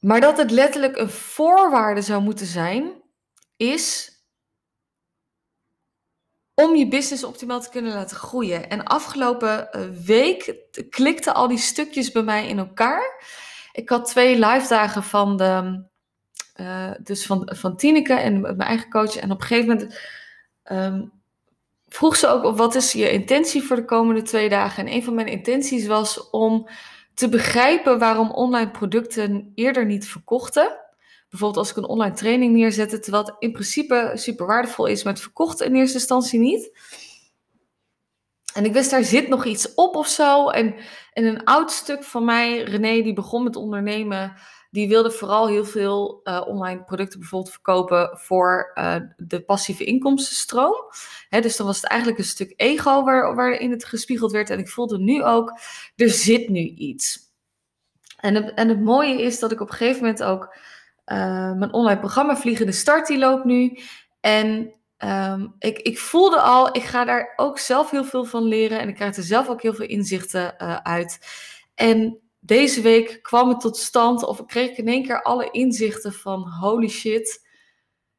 Maar 0.00 0.20
dat 0.20 0.36
het 0.38 0.50
letterlijk 0.50 0.96
een 0.96 1.10
voorwaarde 1.10 2.02
zou 2.02 2.22
moeten 2.22 2.46
zijn, 2.46 3.02
is 3.56 4.10
om 6.54 6.76
je 6.76 6.88
business 6.88 7.24
optimaal 7.24 7.60
te 7.60 7.70
kunnen 7.70 7.92
laten 7.92 8.16
groeien. 8.16 8.70
En 8.70 8.84
afgelopen 8.84 9.72
eh, 9.72 9.82
week 10.04 10.54
klikten 10.90 11.34
al 11.34 11.48
die 11.48 11.58
stukjes 11.58 12.12
bij 12.12 12.22
mij 12.22 12.48
in 12.48 12.58
elkaar. 12.58 13.24
Ik 13.72 13.88
had 13.88 14.04
twee 14.04 14.38
live 14.38 14.68
dagen 14.68 15.02
van 15.02 15.36
de, 15.36 15.84
uh, 16.60 16.90
dus 17.02 17.26
van, 17.26 17.50
van 17.54 17.76
Tineke 17.76 18.14
en 18.14 18.40
mijn 18.40 18.60
eigen 18.60 18.90
coach. 18.90 19.16
En 19.16 19.30
op 19.30 19.40
een 19.40 19.46
gegeven 19.46 19.68
moment 19.68 20.00
um, 20.70 21.12
vroeg 21.88 22.16
ze 22.16 22.28
ook, 22.28 22.56
wat 22.56 22.74
is 22.74 22.92
je 22.92 23.12
intentie 23.12 23.62
voor 23.62 23.76
de 23.76 23.84
komende 23.84 24.22
twee 24.22 24.48
dagen? 24.48 24.86
En 24.86 24.92
een 24.92 25.04
van 25.04 25.14
mijn 25.14 25.26
intenties 25.26 25.86
was 25.86 26.30
om 26.30 26.68
te 27.14 27.28
begrijpen 27.28 27.98
waarom 27.98 28.30
online 28.30 28.70
producten 28.70 29.52
eerder 29.54 29.86
niet 29.86 30.08
verkochten 30.08 30.81
bijvoorbeeld 31.32 31.60
als 31.60 31.70
ik 31.70 31.76
een 31.76 31.88
online 31.88 32.14
training 32.14 32.54
neerzette, 32.54 32.98
terwijl 32.98 33.24
het 33.24 33.34
in 33.38 33.52
principe 33.52 34.10
super 34.14 34.46
waardevol 34.46 34.86
is, 34.86 35.02
maar 35.02 35.12
het 35.12 35.22
verkocht 35.22 35.60
in 35.60 35.74
eerste 35.74 35.98
instantie 35.98 36.38
niet. 36.38 36.78
En 38.54 38.64
ik 38.64 38.72
wist, 38.72 38.90
daar 38.90 39.04
zit 39.04 39.28
nog 39.28 39.44
iets 39.44 39.74
op 39.74 39.96
of 39.96 40.08
zo. 40.08 40.48
En, 40.48 40.74
en 41.12 41.24
een 41.24 41.44
oud 41.44 41.70
stuk 41.70 42.04
van 42.04 42.24
mij, 42.24 42.62
René, 42.62 43.02
die 43.02 43.12
begon 43.12 43.42
met 43.42 43.56
ondernemen, 43.56 44.34
die 44.70 44.88
wilde 44.88 45.10
vooral 45.10 45.48
heel 45.48 45.64
veel 45.64 46.20
uh, 46.24 46.42
online 46.46 46.84
producten 46.84 47.18
bijvoorbeeld 47.18 47.52
verkopen 47.52 48.18
voor 48.18 48.70
uh, 48.74 48.96
de 49.16 49.44
passieve 49.44 49.84
inkomstenstroom. 49.84 50.74
Hè, 51.28 51.40
dus 51.40 51.56
dan 51.56 51.66
was 51.66 51.76
het 51.76 51.90
eigenlijk 51.90 52.20
een 52.20 52.26
stuk 52.26 52.52
ego 52.56 53.04
waar, 53.04 53.34
waarin 53.34 53.70
het 53.70 53.84
gespiegeld 53.84 54.32
werd. 54.32 54.50
En 54.50 54.58
ik 54.58 54.68
voelde 54.68 54.98
nu 54.98 55.24
ook, 55.24 55.58
er 55.96 56.10
zit 56.10 56.48
nu 56.48 56.60
iets. 56.60 57.18
En 58.16 58.54
en 58.54 58.68
het 58.68 58.80
mooie 58.80 59.22
is 59.22 59.38
dat 59.38 59.52
ik 59.52 59.60
op 59.60 59.70
een 59.70 59.76
gegeven 59.76 60.00
moment 60.00 60.22
ook 60.22 60.54
uh, 61.06 61.52
mijn 61.52 61.72
online 61.72 62.00
programma 62.00 62.36
Vliegende 62.36 62.72
Start, 62.72 63.06
die 63.06 63.18
loopt 63.18 63.44
nu. 63.44 63.78
En 64.20 64.74
um, 64.98 65.54
ik, 65.58 65.78
ik 65.78 65.98
voelde 65.98 66.40
al, 66.40 66.76
ik 66.76 66.82
ga 66.82 67.04
daar 67.04 67.32
ook 67.36 67.58
zelf 67.58 67.90
heel 67.90 68.04
veel 68.04 68.24
van 68.24 68.42
leren. 68.42 68.80
En 68.80 68.88
ik 68.88 68.94
krijg 68.94 69.16
er 69.16 69.22
zelf 69.22 69.48
ook 69.48 69.62
heel 69.62 69.74
veel 69.74 69.86
inzichten 69.86 70.54
uh, 70.58 70.76
uit. 70.76 71.18
En 71.74 72.20
deze 72.40 72.80
week 72.80 73.22
kwam 73.22 73.48
het 73.48 73.60
tot 73.60 73.76
stand, 73.76 74.24
of 74.24 74.40
ik 74.40 74.46
kreeg 74.46 74.76
in 74.76 74.88
één 74.88 75.02
keer 75.02 75.22
alle 75.22 75.50
inzichten 75.50 76.12
van 76.12 76.48
holy 76.48 76.88
shit, 76.88 77.46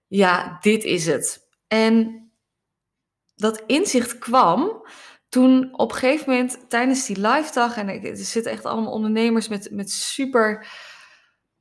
ja, 0.08 0.58
dit 0.62 0.84
is 0.84 1.06
het. 1.06 1.48
En 1.68 2.22
dat 3.36 3.63
inzicht 3.68 4.18
kwam 4.18 4.88
toen 5.30 5.70
op 5.72 5.92
een 5.92 5.98
gegeven 5.98 6.30
moment 6.32 6.70
tijdens 6.70 7.06
die 7.06 7.28
live 7.28 7.54
dag, 7.54 7.78
en 7.78 7.88
er 7.90 8.18
zitten 8.18 8.52
echt 8.52 8.66
allemaal 8.66 8.92
ondernemers 8.92 9.48
met, 9.48 9.68
met 9.72 9.92
super 9.92 10.68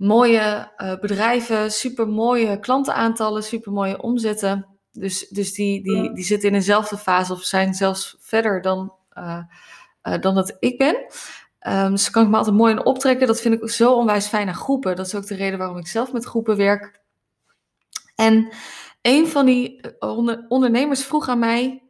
mooie 0.02 0.72
uh, 0.76 0.98
bedrijven, 1.00 1.72
super 1.72 2.08
mooie 2.08 2.58
klantenaantallen, 2.58 3.42
super 3.42 3.72
mooie 3.72 4.02
omzetten. 4.02 4.66
Dus, 4.92 5.28
dus 5.28 5.54
die, 5.54 5.82
die, 5.82 6.14
die 6.14 6.24
zitten 6.24 6.48
in 6.48 6.54
dezelfde 6.54 6.98
fase 6.98 7.32
of 7.32 7.42
zijn 7.42 7.74
zelfs 7.74 8.16
verder 8.20 8.60
dan, 8.60 8.92
uh, 9.18 9.38
uh, 10.02 10.20
dan 10.20 10.34
dat 10.34 10.56
ik 10.58 10.78
ben. 10.78 10.96
Um, 11.66 11.90
dus 11.90 12.10
kan 12.10 12.22
ik 12.22 12.28
me 12.28 12.36
altijd 12.36 12.56
mooi 12.56 12.72
in 12.72 12.84
optrekken. 12.84 13.26
Dat 13.26 13.40
vind 13.40 13.62
ik 13.62 13.70
zo 13.70 13.94
onwijs 13.94 14.26
fijn 14.26 14.48
aan 14.48 14.54
groepen. 14.54 14.96
Dat 14.96 15.06
is 15.06 15.14
ook 15.14 15.26
de 15.26 15.34
reden 15.34 15.58
waarom 15.58 15.76
ik 15.78 15.86
zelf 15.86 16.12
met 16.12 16.24
groepen 16.24 16.56
werk. 16.56 17.00
En 18.14 18.48
een 19.02 19.28
van 19.28 19.46
die 19.46 19.98
onder, 19.98 20.44
ondernemers 20.48 21.04
vroeg 21.04 21.28
aan 21.28 21.38
mij: 21.38 21.82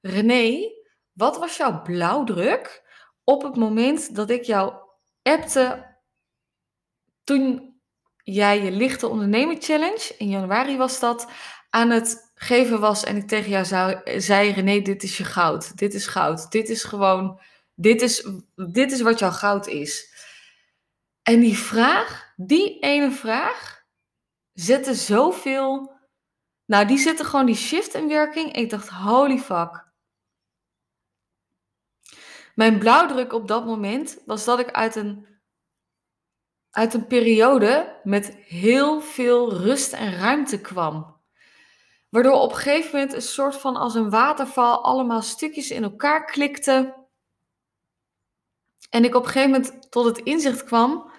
René, 0.00 0.72
wat 1.12 1.38
was 1.38 1.56
jouw 1.56 1.82
blauwdruk 1.82 2.82
op 3.24 3.42
het 3.42 3.56
moment 3.56 4.14
dat 4.14 4.30
ik 4.30 4.42
jou 4.42 4.72
appte 5.22 5.93
toen 7.24 7.74
jij 8.22 8.62
je 8.62 8.70
lichte 8.70 9.08
ondernemer 9.08 9.56
challenge, 9.58 10.14
in 10.18 10.28
januari 10.28 10.76
was 10.76 11.00
dat, 11.00 11.30
aan 11.70 11.90
het 11.90 12.32
geven 12.34 12.80
was 12.80 13.04
en 13.04 13.16
ik 13.16 13.28
tegen 13.28 13.50
jou 13.50 13.64
zou, 13.64 14.00
zei, 14.20 14.50
René, 14.50 14.80
dit 14.80 15.02
is 15.02 15.16
je 15.16 15.24
goud, 15.24 15.76
dit 15.76 15.94
is 15.94 16.06
goud, 16.06 16.50
dit 16.50 16.68
is 16.68 16.84
gewoon, 16.84 17.40
dit 17.74 18.02
is, 18.02 18.28
dit 18.54 18.92
is 18.92 19.00
wat 19.00 19.18
jouw 19.18 19.30
goud 19.30 19.66
is. 19.66 20.12
En 21.22 21.40
die 21.40 21.58
vraag, 21.58 22.32
die 22.36 22.78
ene 22.78 23.10
vraag, 23.10 23.84
zette 24.52 24.94
zoveel, 24.94 25.92
nou 26.66 26.86
die 26.86 26.98
zette 26.98 27.24
gewoon 27.24 27.46
die 27.46 27.54
shift 27.54 27.94
in 27.94 28.08
werking. 28.08 28.52
Ik 28.52 28.70
dacht, 28.70 28.88
holy 28.88 29.38
fuck. 29.38 29.92
Mijn 32.54 32.78
blauwdruk 32.78 33.32
op 33.32 33.48
dat 33.48 33.64
moment 33.64 34.18
was 34.26 34.44
dat 34.44 34.58
ik 34.58 34.70
uit 34.70 34.94
een 34.94 35.33
uit 36.74 36.94
een 36.94 37.06
periode 37.06 38.00
met 38.02 38.36
heel 38.46 39.00
veel 39.00 39.54
rust 39.54 39.92
en 39.92 40.18
ruimte 40.18 40.60
kwam. 40.60 41.20
Waardoor 42.08 42.32
op 42.32 42.50
een 42.50 42.56
gegeven 42.56 42.90
moment 42.92 43.12
een 43.14 43.22
soort 43.22 43.56
van 43.56 43.76
als 43.76 43.94
een 43.94 44.10
waterval 44.10 44.84
allemaal 44.84 45.22
stukjes 45.22 45.70
in 45.70 45.82
elkaar 45.82 46.24
klikten. 46.24 46.94
En 48.90 49.04
ik 49.04 49.14
op 49.14 49.24
een 49.24 49.30
gegeven 49.30 49.50
moment 49.50 49.90
tot 49.90 50.04
het 50.04 50.18
inzicht 50.18 50.64
kwam: 50.64 51.10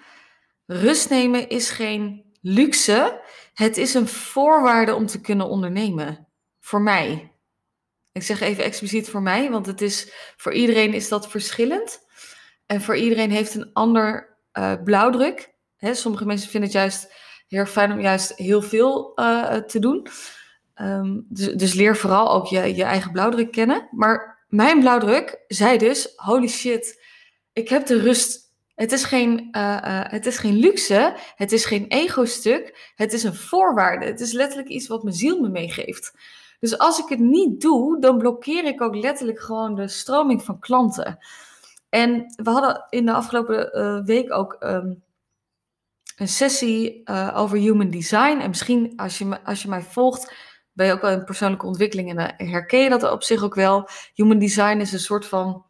rust 0.66 1.10
nemen 1.10 1.48
is 1.48 1.70
geen 1.70 2.36
luxe, 2.40 3.22
het 3.54 3.76
is 3.76 3.94
een 3.94 4.08
voorwaarde 4.08 4.94
om 4.94 5.06
te 5.06 5.20
kunnen 5.20 5.48
ondernemen. 5.48 6.28
Voor 6.60 6.80
mij. 6.80 7.32
Ik 8.12 8.22
zeg 8.22 8.40
even 8.40 8.64
expliciet 8.64 9.08
voor 9.08 9.22
mij, 9.22 9.50
want 9.50 9.66
het 9.66 9.80
is, 9.80 10.12
voor 10.36 10.52
iedereen 10.52 10.94
is 10.94 11.08
dat 11.08 11.28
verschillend. 11.28 12.06
En 12.66 12.82
voor 12.82 12.96
iedereen 12.96 13.30
heeft 13.30 13.54
een 13.54 13.70
ander 13.72 14.35
uh, 14.58 14.72
blauwdruk. 14.84 15.54
Sommige 15.80 16.26
mensen 16.26 16.50
vinden 16.50 16.70
het 16.70 16.78
juist 16.78 17.12
heel 17.48 17.66
fijn 17.66 17.92
om 17.92 18.00
juist 18.00 18.36
heel 18.36 18.62
veel 18.62 19.12
uh, 19.16 19.54
te 19.54 19.78
doen. 19.78 20.06
Um, 20.80 21.26
dus, 21.28 21.54
dus, 21.54 21.72
leer 21.74 21.96
vooral 21.96 22.32
ook 22.32 22.46
je, 22.46 22.74
je 22.74 22.84
eigen 22.84 23.12
blauwdruk 23.12 23.52
kennen. 23.52 23.88
Maar 23.90 24.44
mijn 24.48 24.80
blauwdruk 24.80 25.44
zei 25.48 25.78
dus: 25.78 26.12
holy 26.16 26.48
shit, 26.48 27.04
ik 27.52 27.68
heb 27.68 27.86
de 27.86 28.00
rust. 28.00 28.44
Het 28.74 28.92
is 28.92 29.04
geen, 29.04 29.48
uh, 29.52 30.00
het 30.02 30.26
is 30.26 30.38
geen 30.38 30.54
luxe, 30.56 31.16
het 31.34 31.52
is 31.52 31.64
geen 31.64 31.86
ego-stuk, 31.86 32.92
het 32.94 33.12
is 33.12 33.22
een 33.22 33.34
voorwaarde. 33.34 34.06
Het 34.06 34.20
is 34.20 34.32
letterlijk 34.32 34.68
iets 34.68 34.86
wat 34.86 35.02
mijn 35.02 35.16
ziel 35.16 35.40
me 35.40 35.48
meegeeft. 35.48 36.12
Dus 36.60 36.78
als 36.78 36.98
ik 36.98 37.08
het 37.08 37.18
niet 37.18 37.60
doe, 37.60 38.00
dan 38.00 38.18
blokkeer 38.18 38.64
ik 38.64 38.82
ook 38.82 38.94
letterlijk 38.94 39.40
gewoon 39.40 39.74
de 39.74 39.88
stroming 39.88 40.42
van 40.42 40.58
klanten. 40.58 41.18
En 41.88 42.34
we 42.42 42.50
hadden 42.50 42.86
in 42.90 43.06
de 43.06 43.12
afgelopen 43.12 43.78
uh, 43.78 44.04
week 44.04 44.32
ook 44.32 44.56
um, 44.60 45.02
een 46.16 46.28
sessie 46.28 47.00
uh, 47.04 47.32
over 47.36 47.58
human 47.58 47.90
design. 47.90 48.38
En 48.40 48.48
misschien 48.48 48.92
als 48.96 49.18
je, 49.18 49.44
als 49.44 49.62
je 49.62 49.68
mij 49.68 49.82
volgt, 49.82 50.34
ben 50.72 50.86
je 50.86 50.92
ook 50.92 51.00
wel 51.00 51.10
in 51.10 51.24
persoonlijke 51.24 51.66
ontwikkeling 51.66 52.18
en 52.18 52.36
uh, 52.40 52.50
herken 52.50 52.80
je 52.80 52.88
dat 52.88 53.10
op 53.10 53.22
zich 53.22 53.42
ook 53.42 53.54
wel. 53.54 53.88
Human 54.14 54.38
design 54.38 54.78
is 54.78 54.92
een 54.92 54.98
soort 54.98 55.26
van 55.26 55.64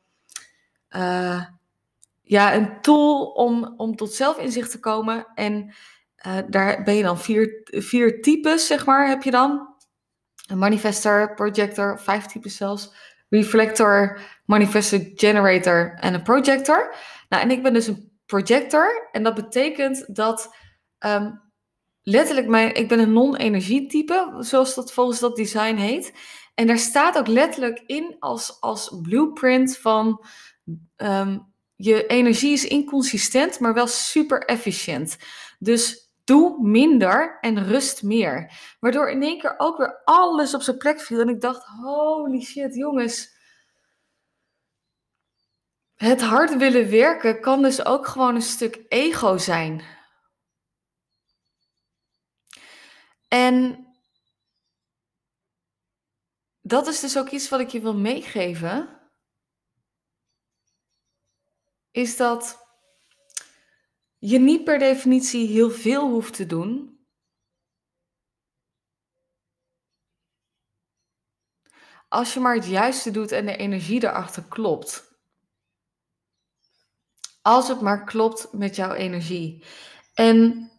ja, 2.23 2.55
een 2.55 2.81
tool 2.81 3.27
om, 3.27 3.75
om 3.77 3.97
tot 3.97 4.13
zelfinzicht 4.13 4.71
te 4.71 4.81
komen. 4.81 5.27
En 5.35 5.75
daar 6.49 6.83
ben 6.83 6.95
je 6.95 7.03
dan 7.03 7.19
vier, 7.19 7.61
vier 7.65 8.23
types, 8.23 8.67
zeg 8.67 8.87
maar, 8.87 9.09
heb 9.09 9.23
je 9.23 9.31
dan. 9.31 9.75
Een 10.47 10.59
manifester, 10.59 11.35
projector, 11.35 12.01
vijf 12.01 12.27
types 12.27 12.57
zelfs. 12.57 12.95
Reflector, 13.28 14.21
manifestor, 14.45 15.00
generator 15.14 15.97
en 16.00 16.14
een 16.14 16.23
projector. 16.23 16.95
Nou, 17.28 17.42
en 17.42 17.50
ik 17.50 17.62
ben 17.62 17.73
dus 17.73 17.87
een 17.87 18.11
projector. 18.26 19.09
En 19.12 19.23
dat 19.23 19.35
betekent 19.35 20.16
dat 20.16 20.56
um, 21.06 21.42
letterlijk 22.02 22.47
mijn, 22.47 22.75
ik 22.75 22.88
ben 22.88 22.99
een 22.99 23.12
non-energietype, 23.12 24.35
zoals 24.38 24.75
dat 24.75 24.92
volgens 24.92 25.18
dat 25.21 25.37
design 25.37 25.75
heet. 25.76 26.12
En 26.54 26.66
daar 26.66 26.78
staat 26.78 27.18
ook 27.18 27.26
letterlijk 27.26 27.83
in 27.87 28.16
als, 28.18 28.61
als 28.61 28.99
blueprint 29.02 29.76
van 29.76 30.25
um, 30.97 31.54
je 31.76 32.06
energie 32.06 32.52
is 32.52 32.66
inconsistent, 32.66 33.61
maar 33.61 33.75
wel 33.75 33.87
super 33.87 34.45
efficiënt. 34.45 35.16
Dus 35.59 36.06
doe 36.26 36.62
minder 36.62 37.38
en 37.40 37.64
rust 37.64 38.02
meer. 38.02 38.52
Waardoor 38.80 39.11
in 39.11 39.23
één 39.23 39.38
keer 39.38 39.54
ook 39.59 39.76
weer 39.76 40.00
alles 40.04 40.54
op 40.54 40.62
zijn 40.62 40.76
plek 40.76 41.00
viel. 41.00 41.21
En 41.21 41.28
ik 41.28 41.40
dacht, 41.40 41.64
holy 41.64 42.40
shit, 42.40 42.75
jongens 42.75 43.35
het 45.97 46.21
hard 46.21 46.56
willen 46.56 46.90
werken 46.90 47.40
kan 47.40 47.62
dus 47.62 47.85
ook 47.85 48.06
gewoon 48.06 48.35
een 48.35 48.42
stuk 48.42 48.85
ego 48.88 49.38
zijn. 49.38 49.83
En 53.28 53.87
dat 56.61 56.87
is 56.87 57.00
dus 57.00 57.18
ook 57.18 57.28
iets 57.28 57.49
wat 57.49 57.61
ik 57.61 57.68
je 57.68 57.80
wil 57.80 57.95
meegeven. 57.95 59.00
Is 61.90 62.16
dat 62.16 62.66
je 64.19 64.39
niet 64.39 64.65
per 64.65 64.79
definitie 64.79 65.49
heel 65.49 65.71
veel 65.71 66.11
hoeft 66.11 66.35
te 66.35 66.47
doen. 66.47 66.95
Als 72.09 72.35
je 72.35 72.41
maar 72.41 72.55
het 72.55 72.67
juiste 72.67 73.11
doet 73.11 73.33
en 73.33 73.47
de 73.47 73.57
energie 73.57 74.05
erachter 74.05 74.43
klopt. 74.49 75.15
Als 77.43 77.69
het 77.69 77.81
maar 77.81 78.05
klopt 78.05 78.53
met 78.53 78.77
jouw 78.77 78.93
energie. 78.93 79.65
En 80.15 80.71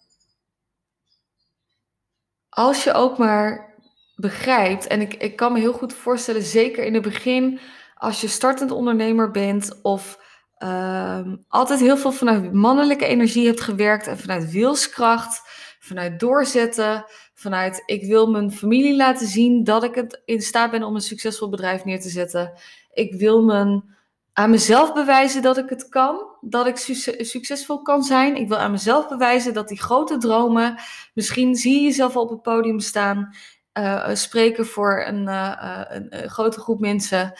als 2.50 2.84
je 2.84 2.94
ook 2.94 3.18
maar 3.18 3.76
begrijpt, 4.16 4.88
en 4.88 5.02
ik, 5.02 5.14
ik 5.14 5.36
kan 5.36 5.54
me 5.54 5.60
heel 5.60 5.74
goed 5.74 5.94
voorstellen, 5.94 6.42
zeker 6.42 6.84
in 6.84 6.94
het 6.94 7.04
begin, 7.04 7.60
als 7.96 8.22
je 8.22 8.28
startend 8.28 8.72
ondernemer 8.72 9.32
bent 9.32 9.82
of 9.82 10.26
uh, 10.64 11.20
altijd 11.48 11.80
heel 11.80 11.98
veel 11.98 12.12
vanuit 12.12 12.54
mannelijke 12.54 13.06
energie 13.06 13.46
hebt 13.46 13.62
gewerkt 13.62 14.08
en 14.08 14.18
vanuit 14.18 14.52
wilskracht, 14.52 15.42
vanuit 15.80 16.20
doorzetten, 16.20 17.06
vanuit 17.34 17.84
ik 17.86 18.06
wil 18.06 18.30
mijn 18.30 18.52
familie 18.52 18.96
laten 18.96 19.28
zien 19.28 19.64
dat 19.64 19.84
ik 19.84 19.96
het 19.96 20.22
in 20.26 20.42
staat 20.42 20.72
ben 20.72 20.84
om 20.84 20.96
een 20.96 21.02
succesvol 21.02 21.50
bedrijf 21.50 21.86
neer 21.86 22.02
te 22.02 22.10
zetten. 22.10 22.54
Ik 22.94 23.14
wil 23.14 23.44
mijn 23.44 23.96
aan 24.34 24.50
mezelf 24.50 24.94
bewijzen 24.94 25.42
dat 25.42 25.58
ik 25.58 25.70
het 25.70 25.90
kan, 25.90 26.26
dat 26.42 26.68
ik 26.68 26.78
succesvol 27.20 27.82
kan 27.82 28.04
zijn. 28.04 28.36
Ik 28.36 28.48
wil 28.48 28.58
aan 28.58 28.72
mezelf 28.72 29.08
bewijzen 29.08 29.54
dat 29.54 29.68
die 29.68 29.82
grote 29.82 30.18
dromen, 30.18 30.80
misschien 31.14 31.56
zie 31.56 31.74
je 31.74 31.82
jezelf 31.82 32.16
op 32.16 32.30
het 32.30 32.42
podium 32.42 32.80
staan, 32.80 33.36
uh, 33.80 34.10
spreken 34.14 34.66
voor 34.66 35.06
een, 35.06 35.28
een, 35.28 36.24
een, 36.24 36.30
grote 36.30 36.60
groep 36.60 36.80
mensen. 36.80 37.34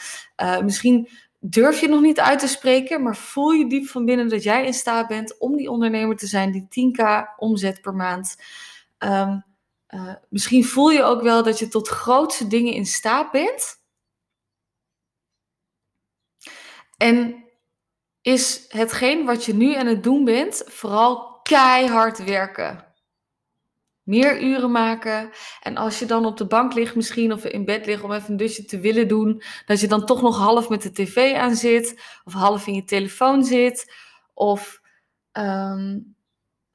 misschien 0.64 1.08
durf 1.38 1.80
je 1.80 1.88
nog 1.88 2.00
niet 2.00 2.20
uit 2.20 2.38
te 2.38 2.46
spreken, 2.46 3.02
maar 3.02 3.16
voel 3.16 3.50
je 3.50 3.68
diep 3.68 3.86
van 3.86 4.04
binnen 4.04 4.28
dat 4.28 4.42
jij 4.42 4.66
in 4.66 4.74
staat 4.74 5.08
bent 5.08 5.38
om 5.38 5.56
die 5.56 5.70
ondernemer 5.70 6.16
te 6.16 6.26
zijn 6.26 6.52
die 6.52 6.92
10k 6.92 7.24
omzet 7.36 7.80
per 7.80 7.94
maand. 7.94 8.36
Um, 8.98 9.44
misschien 10.28 10.64
voel 10.64 10.90
je 10.90 11.02
ook 11.02 11.22
wel 11.22 11.42
dat 11.42 11.58
je 11.58 11.68
tot 11.68 11.88
grootste 11.88 12.46
dingen 12.46 12.72
in 12.72 12.86
staat 12.86 13.30
bent. 13.30 13.76
En 16.96 17.44
is 18.22 18.64
hetgeen 18.68 19.24
wat 19.24 19.44
je 19.44 19.54
nu 19.54 19.74
aan 19.74 19.86
het 19.86 20.02
doen 20.02 20.24
bent, 20.24 20.62
vooral 20.66 21.40
keihard 21.42 22.24
werken. 22.24 22.87
Meer 24.08 24.42
uren 24.42 24.70
maken. 24.70 25.30
En 25.62 25.76
als 25.76 25.98
je 25.98 26.06
dan 26.06 26.26
op 26.26 26.36
de 26.36 26.46
bank 26.46 26.74
ligt 26.74 26.94
misschien 26.94 27.32
of 27.32 27.44
in 27.44 27.64
bed 27.64 27.86
ligt 27.86 28.02
om 28.02 28.12
even 28.12 28.30
een 28.30 28.36
dusje 28.36 28.64
te 28.64 28.80
willen 28.80 29.08
doen, 29.08 29.42
dat 29.66 29.80
je 29.80 29.88
dan 29.88 30.06
toch 30.06 30.22
nog 30.22 30.38
half 30.38 30.68
met 30.68 30.82
de 30.82 30.92
tv 30.92 31.34
aan 31.34 31.54
zit. 31.54 32.00
Of 32.24 32.32
half 32.32 32.66
in 32.66 32.74
je 32.74 32.84
telefoon 32.84 33.44
zit. 33.44 33.92
Of 34.34 34.80
um, 35.32 36.16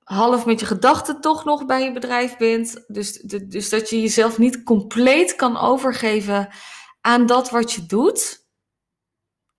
half 0.04 0.46
met 0.46 0.60
je 0.60 0.66
gedachten 0.66 1.22
toch 1.22 1.46
nog 1.46 1.66
bij 1.66 1.84
je 1.84 1.92
bedrijf 1.92 2.38
bent. 2.38 2.84
Dus, 2.88 3.14
dus 3.48 3.70
dat 3.70 3.90
je 3.90 4.02
jezelf 4.02 4.38
niet 4.38 4.64
compleet 4.64 5.36
kan 5.36 5.58
overgeven 5.58 6.50
aan 7.02 7.26
dat 7.26 7.50
wat 7.50 7.72
je 7.72 7.86
doet. 7.86 8.48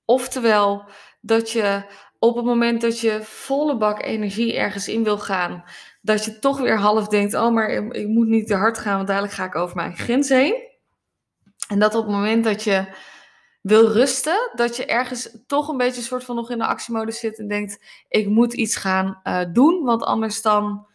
Oftewel, 0.05 0.89
dat 1.21 1.51
je 1.51 1.85
op 2.19 2.37
het 2.37 2.45
moment 2.45 2.81
dat 2.81 3.01
je 3.01 3.21
volle 3.23 3.77
bak 3.77 4.03
energie 4.03 4.57
ergens 4.57 4.89
in 4.89 5.05
wil 5.05 5.19
gaan, 5.19 5.65
dat 6.05 6.25
je 6.25 6.39
toch 6.39 6.59
weer 6.59 6.79
half 6.79 7.09
denkt: 7.09 7.35
oh, 7.35 7.53
maar 7.53 7.69
ik 7.71 8.07
moet 8.07 8.27
niet 8.27 8.47
te 8.47 8.55
hard 8.55 8.79
gaan, 8.79 8.97
want 8.97 9.09
dadelijk 9.09 9.33
ga 9.33 9.45
ik 9.45 9.55
over 9.55 9.77
mijn 9.77 9.97
grens 9.97 10.29
heen. 10.29 10.69
En 11.69 11.79
dat 11.79 11.95
op 11.95 12.05
het 12.05 12.15
moment 12.15 12.45
dat 12.45 12.63
je 12.63 12.95
wil 13.61 13.93
rusten, 13.93 14.51
dat 14.55 14.77
je 14.77 14.87
ergens 14.87 15.39
toch 15.47 15.69
een 15.69 15.77
beetje 15.77 16.03
soort 16.03 16.25
van 16.25 16.37
nog 16.37 16.51
in 16.51 16.59
de 16.59 16.67
actiemodus 16.67 17.19
zit 17.19 17.39
en 17.39 17.49
denkt: 17.49 17.85
ik 18.09 18.27
moet 18.27 18.53
iets 18.53 18.77
gaan 18.77 19.21
uh, 19.25 19.45
doen, 19.53 19.85
want 19.85 20.03
anders 20.03 20.43
dan. 20.43 20.87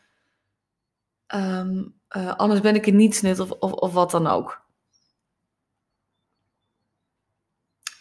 Um, 1.35 1.97
uh, 2.17 2.35
anders 2.35 2.61
ben 2.61 2.75
ik 2.75 2.85
in 2.85 2.95
niets 2.95 3.21
nut 3.21 3.39
of, 3.39 3.51
of, 3.51 3.71
of 3.71 3.93
wat 3.93 4.11
dan 4.11 4.27
ook. 4.27 4.61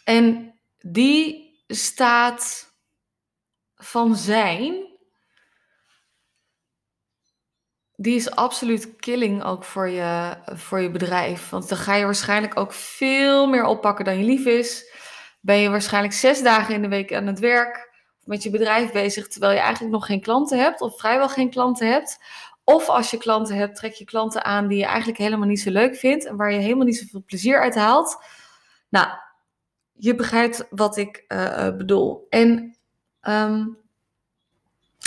En 0.03 0.53
die 0.77 1.53
staat 1.67 2.73
van 3.75 4.15
zijn, 4.15 4.88
die 8.01 8.15
is 8.15 8.31
absoluut 8.31 8.95
killing 8.95 9.43
ook 9.43 9.63
voor 9.63 9.89
je, 9.89 10.37
voor 10.45 10.79
je 10.79 10.91
bedrijf. 10.91 11.49
Want 11.49 11.69
dan 11.69 11.77
ga 11.77 11.95
je 11.95 12.05
waarschijnlijk 12.05 12.59
ook 12.59 12.73
veel 12.73 13.47
meer 13.47 13.65
oppakken 13.65 14.05
dan 14.05 14.17
je 14.17 14.23
lief 14.23 14.45
is. 14.45 14.93
Ben 15.41 15.57
je 15.57 15.69
waarschijnlijk 15.69 16.13
zes 16.13 16.41
dagen 16.41 16.73
in 16.73 16.81
de 16.81 16.87
week 16.87 17.13
aan 17.13 17.27
het 17.27 17.39
werk 17.39 17.89
met 18.23 18.43
je 18.43 18.49
bedrijf 18.49 18.91
bezig, 18.91 19.27
terwijl 19.27 19.53
je 19.53 19.59
eigenlijk 19.59 19.93
nog 19.93 20.05
geen 20.05 20.21
klanten 20.21 20.59
hebt 20.59 20.81
of 20.81 20.99
vrijwel 20.99 21.29
geen 21.29 21.49
klanten 21.49 21.91
hebt. 21.91 22.19
Of 22.63 22.89
als 22.89 23.11
je 23.11 23.17
klanten 23.17 23.55
hebt, 23.55 23.75
trek 23.75 23.93
je 23.93 24.05
klanten 24.05 24.43
aan 24.43 24.67
die 24.67 24.77
je 24.77 24.85
eigenlijk 24.85 25.17
helemaal 25.17 25.47
niet 25.47 25.61
zo 25.61 25.71
leuk 25.71 25.95
vindt 25.95 26.25
en 26.25 26.35
waar 26.35 26.51
je 26.51 26.59
helemaal 26.59 26.85
niet 26.85 26.97
zoveel 26.97 27.23
plezier 27.25 27.61
uit 27.61 27.75
haalt. 27.75 28.23
Nou, 28.89 29.07
je 29.93 30.15
begrijpt 30.15 30.67
wat 30.69 30.97
ik 30.97 31.25
uh, 31.27 31.75
bedoel. 31.77 32.25
En 32.29 32.77
um, 33.21 33.77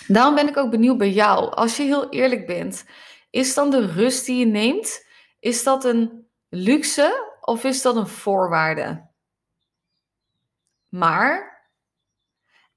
daarom 0.07 0.35
ben 0.35 0.49
ik 0.49 0.57
ook 0.57 0.71
benieuwd 0.71 0.99
bij 0.99 1.11
jou. 1.11 1.51
Als 1.51 1.77
je 1.77 1.83
heel 1.83 2.09
eerlijk 2.09 2.47
bent, 2.47 2.85
is 3.31 3.55
dan 3.55 3.71
de 3.71 3.87
rust 3.87 4.27
die 4.27 4.39
je 4.39 4.47
neemt, 4.47 5.07
is 5.39 5.63
dat 5.63 5.85
een 5.85 6.27
luxe 6.49 7.37
of 7.41 7.65
is 7.65 7.83
dat 7.83 7.97
een 7.97 8.09
voorwaarde? 8.09 9.11
Maar 10.89 11.53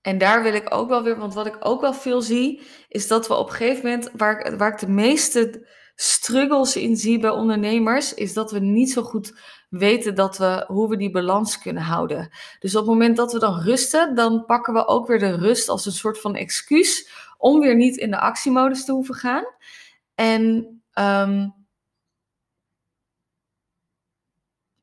en 0.05 0.17
daar 0.17 0.43
wil 0.43 0.53
ik 0.53 0.73
ook 0.73 0.89
wel 0.89 1.03
weer, 1.03 1.17
want 1.17 1.33
wat 1.33 1.45
ik 1.45 1.57
ook 1.59 1.81
wel 1.81 1.93
veel 1.93 2.21
zie, 2.21 2.61
is 2.87 3.07
dat 3.07 3.27
we 3.27 3.33
op 3.33 3.47
een 3.47 3.53
gegeven 3.53 3.83
moment, 3.83 4.09
waar, 4.13 4.57
waar 4.57 4.71
ik 4.71 4.79
de 4.79 4.89
meeste 4.89 5.67
struggles 5.95 6.75
in 6.75 6.95
zie 6.95 7.19
bij 7.19 7.29
ondernemers, 7.29 8.13
is 8.13 8.33
dat 8.33 8.51
we 8.51 8.59
niet 8.59 8.91
zo 8.91 9.01
goed 9.01 9.33
weten 9.69 10.15
dat 10.15 10.37
we, 10.37 10.63
hoe 10.67 10.89
we 10.89 10.97
die 10.97 11.11
balans 11.11 11.59
kunnen 11.59 11.83
houden. 11.83 12.29
Dus 12.59 12.75
op 12.75 12.81
het 12.81 12.89
moment 12.89 13.17
dat 13.17 13.33
we 13.33 13.39
dan 13.39 13.59
rusten, 13.59 14.15
dan 14.15 14.45
pakken 14.45 14.73
we 14.73 14.87
ook 14.87 15.07
weer 15.07 15.19
de 15.19 15.35
rust 15.35 15.69
als 15.69 15.85
een 15.85 15.91
soort 15.91 16.19
van 16.19 16.35
excuus 16.35 17.09
om 17.37 17.59
weer 17.59 17.75
niet 17.75 17.97
in 17.97 18.11
de 18.11 18.19
actiemodus 18.19 18.85
te 18.85 18.91
hoeven 18.91 19.15
gaan. 19.15 19.45
En 20.15 20.43
um, 20.93 21.53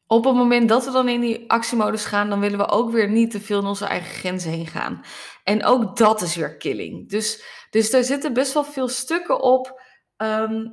op 0.07 0.25
het 0.25 0.35
moment 0.35 0.69
dat 0.69 0.85
we 0.85 0.90
dan 0.90 1.09
in 1.09 1.21
die 1.21 1.50
actiemodus 1.50 2.04
gaan, 2.04 2.28
dan 2.28 2.40
willen 2.40 2.59
we 2.59 2.69
ook 2.69 2.90
weer 2.90 3.11
niet 3.11 3.31
te 3.31 3.40
veel 3.40 3.59
in 3.59 3.66
onze 3.66 3.85
eigen 3.85 4.14
grenzen 4.14 4.50
heen 4.50 4.66
gaan. 4.66 5.04
En 5.45 5.64
ook 5.64 5.97
dat 5.97 6.23
is 6.23 6.35
weer 6.35 6.57
killing. 6.57 7.09
Dus, 7.09 7.45
dus 7.71 7.90
daar 7.90 8.04
zitten 8.04 8.33
best 8.33 8.52
wel 8.52 8.64
veel 8.64 8.88
stukken 8.88 9.40
op. 9.40 9.82
Ehm, 10.23 10.67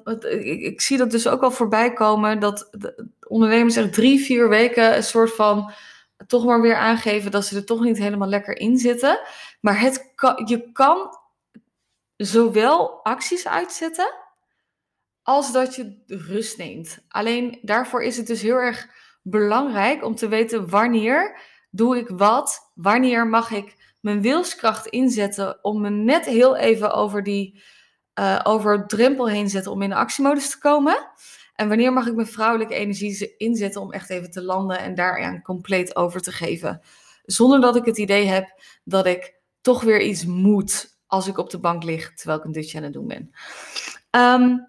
ik, 0.43 0.81
zie 0.81 0.97
dat 0.97 1.11
dus 1.11 1.27
ook 1.27 1.41
wel 1.41 1.51
voorbij 1.51 1.93
komen 1.93 2.39
dat 2.39 2.67
de 2.71 3.07
ondernemers 3.27 3.75
echt 3.75 3.93
drie, 3.93 4.19
vier 4.19 4.49
weken 4.49 4.95
een 4.95 5.03
soort 5.03 5.33
van 5.33 5.71
toch 6.27 6.45
maar 6.45 6.61
weer 6.61 6.75
aangeven 6.75 7.31
dat 7.31 7.45
ze 7.45 7.55
er 7.55 7.65
toch 7.65 7.81
niet 7.81 7.97
helemaal 7.97 8.27
lekker 8.27 8.57
in 8.57 8.77
zitten. 8.77 9.19
Maar 9.61 9.79
het 9.79 10.13
je 10.45 10.71
kan 10.71 11.17
zowel 12.15 13.03
acties 13.03 13.47
uitzetten 13.47 14.13
als 15.23 15.51
dat 15.51 15.75
je 15.75 16.03
rust 16.07 16.57
neemt. 16.57 17.05
Alleen 17.07 17.59
daarvoor 17.61 18.03
is 18.03 18.17
het 18.17 18.27
dus 18.27 18.41
heel 18.41 18.55
erg 18.55 18.87
belangrijk 19.21 20.03
om 20.03 20.15
te 20.15 20.27
weten 20.27 20.69
wanneer 20.69 21.41
doe 21.69 21.97
ik 21.97 22.07
wat, 22.09 22.71
wanneer 22.75 23.27
mag 23.27 23.51
ik 23.51 23.95
mijn 23.99 24.21
wilskracht 24.21 24.87
inzetten 24.87 25.63
om 25.63 25.81
me 25.81 25.89
net 25.89 26.25
heel 26.25 26.55
even 26.55 26.91
over 26.93 27.23
die 27.23 27.61
uh, 28.19 28.39
over 28.43 28.87
drempel 28.87 29.29
heen 29.29 29.49
zetten 29.49 29.71
om 29.71 29.81
in 29.81 29.89
de 29.89 29.95
actiemodus 29.95 30.49
te 30.49 30.57
komen. 30.57 31.07
En 31.55 31.67
wanneer 31.67 31.93
mag 31.93 32.07
ik 32.07 32.15
mijn 32.15 32.27
vrouwelijke 32.27 32.73
energie 32.73 33.35
inzetten 33.37 33.81
om 33.81 33.91
echt 33.91 34.09
even 34.09 34.31
te 34.31 34.43
landen 34.43 34.79
en 34.79 34.95
daaraan 34.95 35.41
compleet 35.41 35.95
over 35.95 36.21
te 36.21 36.31
geven. 36.31 36.81
Zonder 37.23 37.61
dat 37.61 37.75
ik 37.75 37.85
het 37.85 37.97
idee 37.97 38.25
heb 38.25 38.61
dat 38.83 39.05
ik 39.05 39.33
toch 39.61 39.81
weer 39.81 40.01
iets 40.01 40.25
moet 40.25 40.99
als 41.07 41.27
ik 41.27 41.37
op 41.37 41.49
de 41.49 41.59
bank 41.59 41.83
lig 41.83 42.13
terwijl 42.13 42.39
ik 42.39 42.45
een 42.45 42.51
dutje 42.51 42.77
aan 42.77 42.83
het 42.83 42.93
doen 42.93 43.07
ben. 43.07 43.31
Um, 44.11 44.67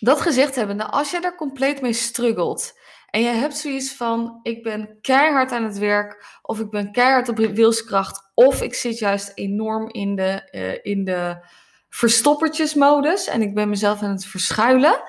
dat 0.00 0.20
gezegd 0.20 0.54
hebbende, 0.54 0.84
als 0.84 1.10
je 1.10 1.20
er 1.20 1.34
compleet 1.34 1.80
mee 1.80 1.92
struggelt 1.92 2.78
en 3.10 3.20
je 3.20 3.28
hebt 3.28 3.56
zoiets 3.56 3.92
van: 3.92 4.40
ik 4.42 4.62
ben 4.62 4.98
keihard 5.00 5.52
aan 5.52 5.64
het 5.64 5.78
werk, 5.78 6.38
of 6.42 6.60
ik 6.60 6.70
ben 6.70 6.92
keihard 6.92 7.28
op 7.28 7.36
wilskracht, 7.36 8.30
of 8.34 8.62
ik 8.62 8.74
zit 8.74 8.98
juist 8.98 9.32
enorm 9.34 9.88
in 9.88 10.16
de, 10.16 10.48
uh, 10.52 10.92
in 10.92 11.04
de 11.04 11.46
verstoppertjesmodus 11.90 13.26
en 13.26 13.42
ik 13.42 13.54
ben 13.54 13.68
mezelf 13.68 14.02
aan 14.02 14.10
het 14.10 14.26
verschuilen. 14.26 15.02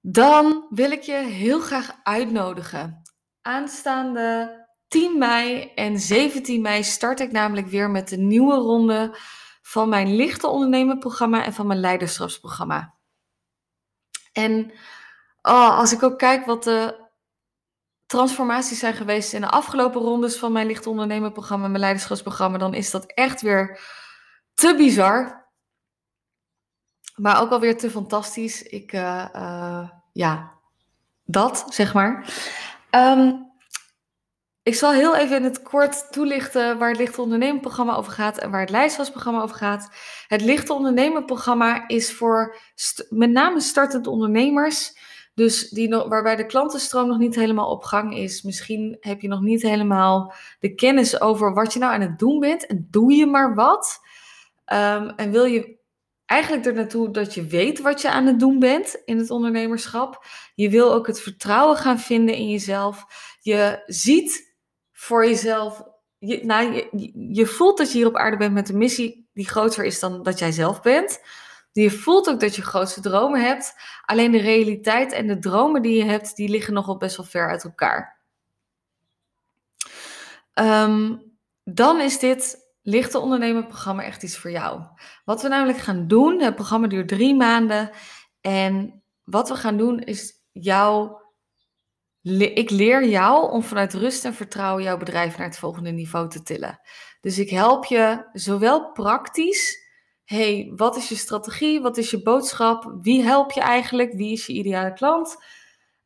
Dan 0.00 0.66
wil 0.70 0.90
ik 0.90 1.02
je 1.02 1.16
heel 1.16 1.60
graag 1.60 1.90
uitnodigen. 2.02 3.02
Aanstaande 3.42 4.56
10 4.88 5.18
mei 5.18 5.72
en 5.74 5.98
17 5.98 6.62
mei 6.62 6.84
start 6.84 7.20
ik 7.20 7.32
namelijk 7.32 7.66
weer 7.66 7.90
met 7.90 8.08
de 8.08 8.16
nieuwe 8.16 8.54
ronde 8.54 9.16
van 9.62 9.88
mijn 9.88 10.16
lichte 10.16 10.46
ondernemen 10.46 10.98
programma 10.98 11.44
en 11.44 11.52
van 11.52 11.66
mijn 11.66 11.80
leiderschapsprogramma. 11.80 12.94
En 14.32 14.72
oh, 15.42 15.78
als 15.78 15.92
ik 15.92 16.02
ook 16.02 16.18
kijk 16.18 16.46
wat 16.46 16.64
de 16.64 17.06
transformaties 18.06 18.78
zijn 18.78 18.94
geweest 18.94 19.32
in 19.32 19.40
de 19.40 19.48
afgelopen 19.48 20.00
rondes 20.00 20.36
van 20.36 20.52
mijn 20.52 20.66
licht 20.66 20.86
ondernemen 20.86 21.32
programma, 21.32 21.68
mijn 21.68 21.80
leiderschapsprogramma, 21.80 22.58
dan 22.58 22.74
is 22.74 22.90
dat 22.90 23.12
echt 23.12 23.40
weer 23.40 23.80
te 24.58 24.74
bizar. 24.76 25.46
Maar 27.16 27.40
ook 27.40 27.50
alweer 27.50 27.78
te 27.78 27.90
fantastisch. 27.90 28.62
Ik, 28.62 28.92
uh, 28.92 29.24
uh, 29.36 29.88
ja, 30.12 30.52
dat 31.24 31.64
zeg 31.68 31.94
maar. 31.94 32.34
Um, 32.90 33.46
ik 34.62 34.74
zal 34.74 34.92
heel 34.92 35.16
even 35.16 35.36
in 35.36 35.44
het 35.44 35.62
kort 35.62 36.12
toelichten 36.12 36.78
waar 36.78 36.88
het 36.88 36.98
Lichte 36.98 37.20
Ondernemen 37.20 37.60
programma 37.60 37.94
over 37.94 38.12
gaat 38.12 38.38
en 38.38 38.50
waar 38.50 38.60
het 38.60 38.70
leiderschapsprogramma 38.70 39.42
over 39.42 39.56
gaat. 39.56 39.88
Het 40.26 40.42
Lichte 40.42 40.72
Ondernemen 40.72 41.24
programma 41.24 41.88
is 41.88 42.12
voor 42.12 42.56
met 43.08 43.30
name 43.30 43.60
startend 43.60 44.06
ondernemers 44.06 44.96
dus 45.38 45.68
die 45.68 45.88
nog, 45.88 46.08
waarbij 46.08 46.36
de 46.36 46.46
klantenstroom 46.46 47.08
nog 47.08 47.18
niet 47.18 47.34
helemaal 47.34 47.70
op 47.70 47.84
gang 47.84 48.16
is. 48.16 48.42
Misschien 48.42 48.96
heb 49.00 49.20
je 49.20 49.28
nog 49.28 49.40
niet 49.40 49.62
helemaal 49.62 50.32
de 50.60 50.74
kennis 50.74 51.20
over 51.20 51.54
wat 51.54 51.72
je 51.72 51.78
nou 51.78 51.92
aan 51.92 52.00
het 52.00 52.18
doen 52.18 52.40
bent. 52.40 52.66
En 52.66 52.88
doe 52.90 53.12
je 53.12 53.26
maar 53.26 53.54
wat. 53.54 54.00
Um, 54.72 55.08
en 55.08 55.30
wil 55.30 55.44
je 55.44 55.78
eigenlijk 56.26 56.66
er 56.66 56.74
naartoe 56.74 57.10
dat 57.10 57.34
je 57.34 57.46
weet 57.46 57.80
wat 57.80 58.00
je 58.00 58.10
aan 58.10 58.26
het 58.26 58.40
doen 58.40 58.58
bent 58.58 59.02
in 59.04 59.18
het 59.18 59.30
ondernemerschap. 59.30 60.26
Je 60.54 60.70
wil 60.70 60.92
ook 60.92 61.06
het 61.06 61.20
vertrouwen 61.20 61.76
gaan 61.76 61.98
vinden 61.98 62.34
in 62.34 62.50
jezelf. 62.50 63.06
Je 63.40 63.82
ziet 63.86 64.56
voor 64.92 65.26
jezelf. 65.26 65.82
Je, 66.18 66.44
nou, 66.44 66.72
je, 66.72 67.12
je 67.32 67.46
voelt 67.46 67.78
dat 67.78 67.92
je 67.92 67.98
hier 67.98 68.06
op 68.06 68.16
aarde 68.16 68.36
bent 68.36 68.54
met 68.54 68.68
een 68.68 68.78
missie 68.78 69.28
die 69.32 69.48
groter 69.48 69.84
is 69.84 70.00
dan 70.00 70.22
dat 70.22 70.38
jij 70.38 70.52
zelf 70.52 70.82
bent. 70.82 71.20
Je 71.72 71.90
voelt 71.90 72.28
ook 72.28 72.40
dat 72.40 72.56
je 72.56 72.62
grootste 72.62 73.00
dromen 73.00 73.40
hebt. 73.40 73.74
Alleen 74.04 74.32
de 74.32 74.40
realiteit 74.40 75.12
en 75.12 75.26
de 75.26 75.38
dromen 75.38 75.82
die 75.82 75.96
je 75.96 76.04
hebt, 76.04 76.36
die 76.36 76.48
liggen 76.48 76.74
nogal 76.74 76.96
best 76.96 77.16
wel 77.16 77.26
ver 77.26 77.50
uit 77.50 77.64
elkaar. 77.64 78.18
Ehm, 80.54 81.16
dan 81.64 82.00
is 82.00 82.18
dit 82.18 82.67
lichte 82.88 83.18
ondernemen 83.18 83.66
programma 83.66 84.02
echt 84.02 84.22
iets 84.22 84.38
voor 84.38 84.50
jou. 84.50 84.82
Wat 85.24 85.42
we 85.42 85.48
namelijk 85.48 85.78
gaan 85.78 86.06
doen, 86.06 86.40
het 86.40 86.54
programma 86.54 86.86
duurt 86.86 87.08
drie 87.08 87.34
maanden. 87.34 87.90
En 88.40 89.02
wat 89.24 89.48
we 89.48 89.54
gaan 89.54 89.76
doen 89.76 89.98
is 89.98 90.32
jou, 90.52 91.10
ik 92.38 92.70
leer 92.70 93.08
jou 93.08 93.50
om 93.50 93.62
vanuit 93.62 93.94
rust 93.94 94.24
en 94.24 94.34
vertrouwen 94.34 94.82
jouw 94.82 94.96
bedrijf 94.96 95.38
naar 95.38 95.46
het 95.46 95.58
volgende 95.58 95.90
niveau 95.90 96.28
te 96.28 96.42
tillen. 96.42 96.80
Dus 97.20 97.38
ik 97.38 97.50
help 97.50 97.84
je 97.84 98.28
zowel 98.32 98.92
praktisch 98.92 99.86
hey, 100.24 100.72
wat 100.76 100.96
is 100.96 101.08
je 101.08 101.16
strategie? 101.16 101.80
Wat 101.80 101.96
is 101.96 102.10
je 102.10 102.22
boodschap? 102.22 102.94
Wie 103.02 103.22
help 103.22 103.52
je 103.52 103.60
eigenlijk? 103.60 104.12
Wie 104.12 104.32
is 104.32 104.46
je 104.46 104.52
ideale 104.52 104.92
klant? 104.92 105.36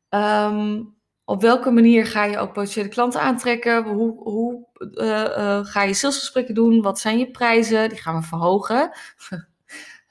Ehm, 0.09 0.81
op 1.25 1.41
welke 1.41 1.71
manier 1.71 2.05
ga 2.05 2.23
je 2.23 2.37
ook 2.37 2.53
potentiële 2.53 2.87
klanten 2.87 3.21
aantrekken? 3.21 3.83
Hoe, 3.83 4.23
hoe 4.23 4.67
uh, 4.79 5.07
uh, 5.07 5.65
ga 5.65 5.83
je 5.83 5.93
salesgesprekken 5.93 6.55
doen? 6.55 6.81
Wat 6.81 6.99
zijn 6.99 7.17
je 7.17 7.31
prijzen? 7.31 7.89
Die 7.89 8.01
gaan 8.01 8.19
we 8.19 8.27
verhogen. 8.27 8.91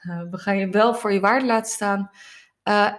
Eh, 0.03 0.23
we 0.31 0.39
gaan 0.39 0.57
je 0.57 0.69
wel 0.69 0.95
voor 0.95 1.13
je 1.13 1.21
waarde 1.21 1.47
laten 1.47 1.73
staan. 1.73 2.11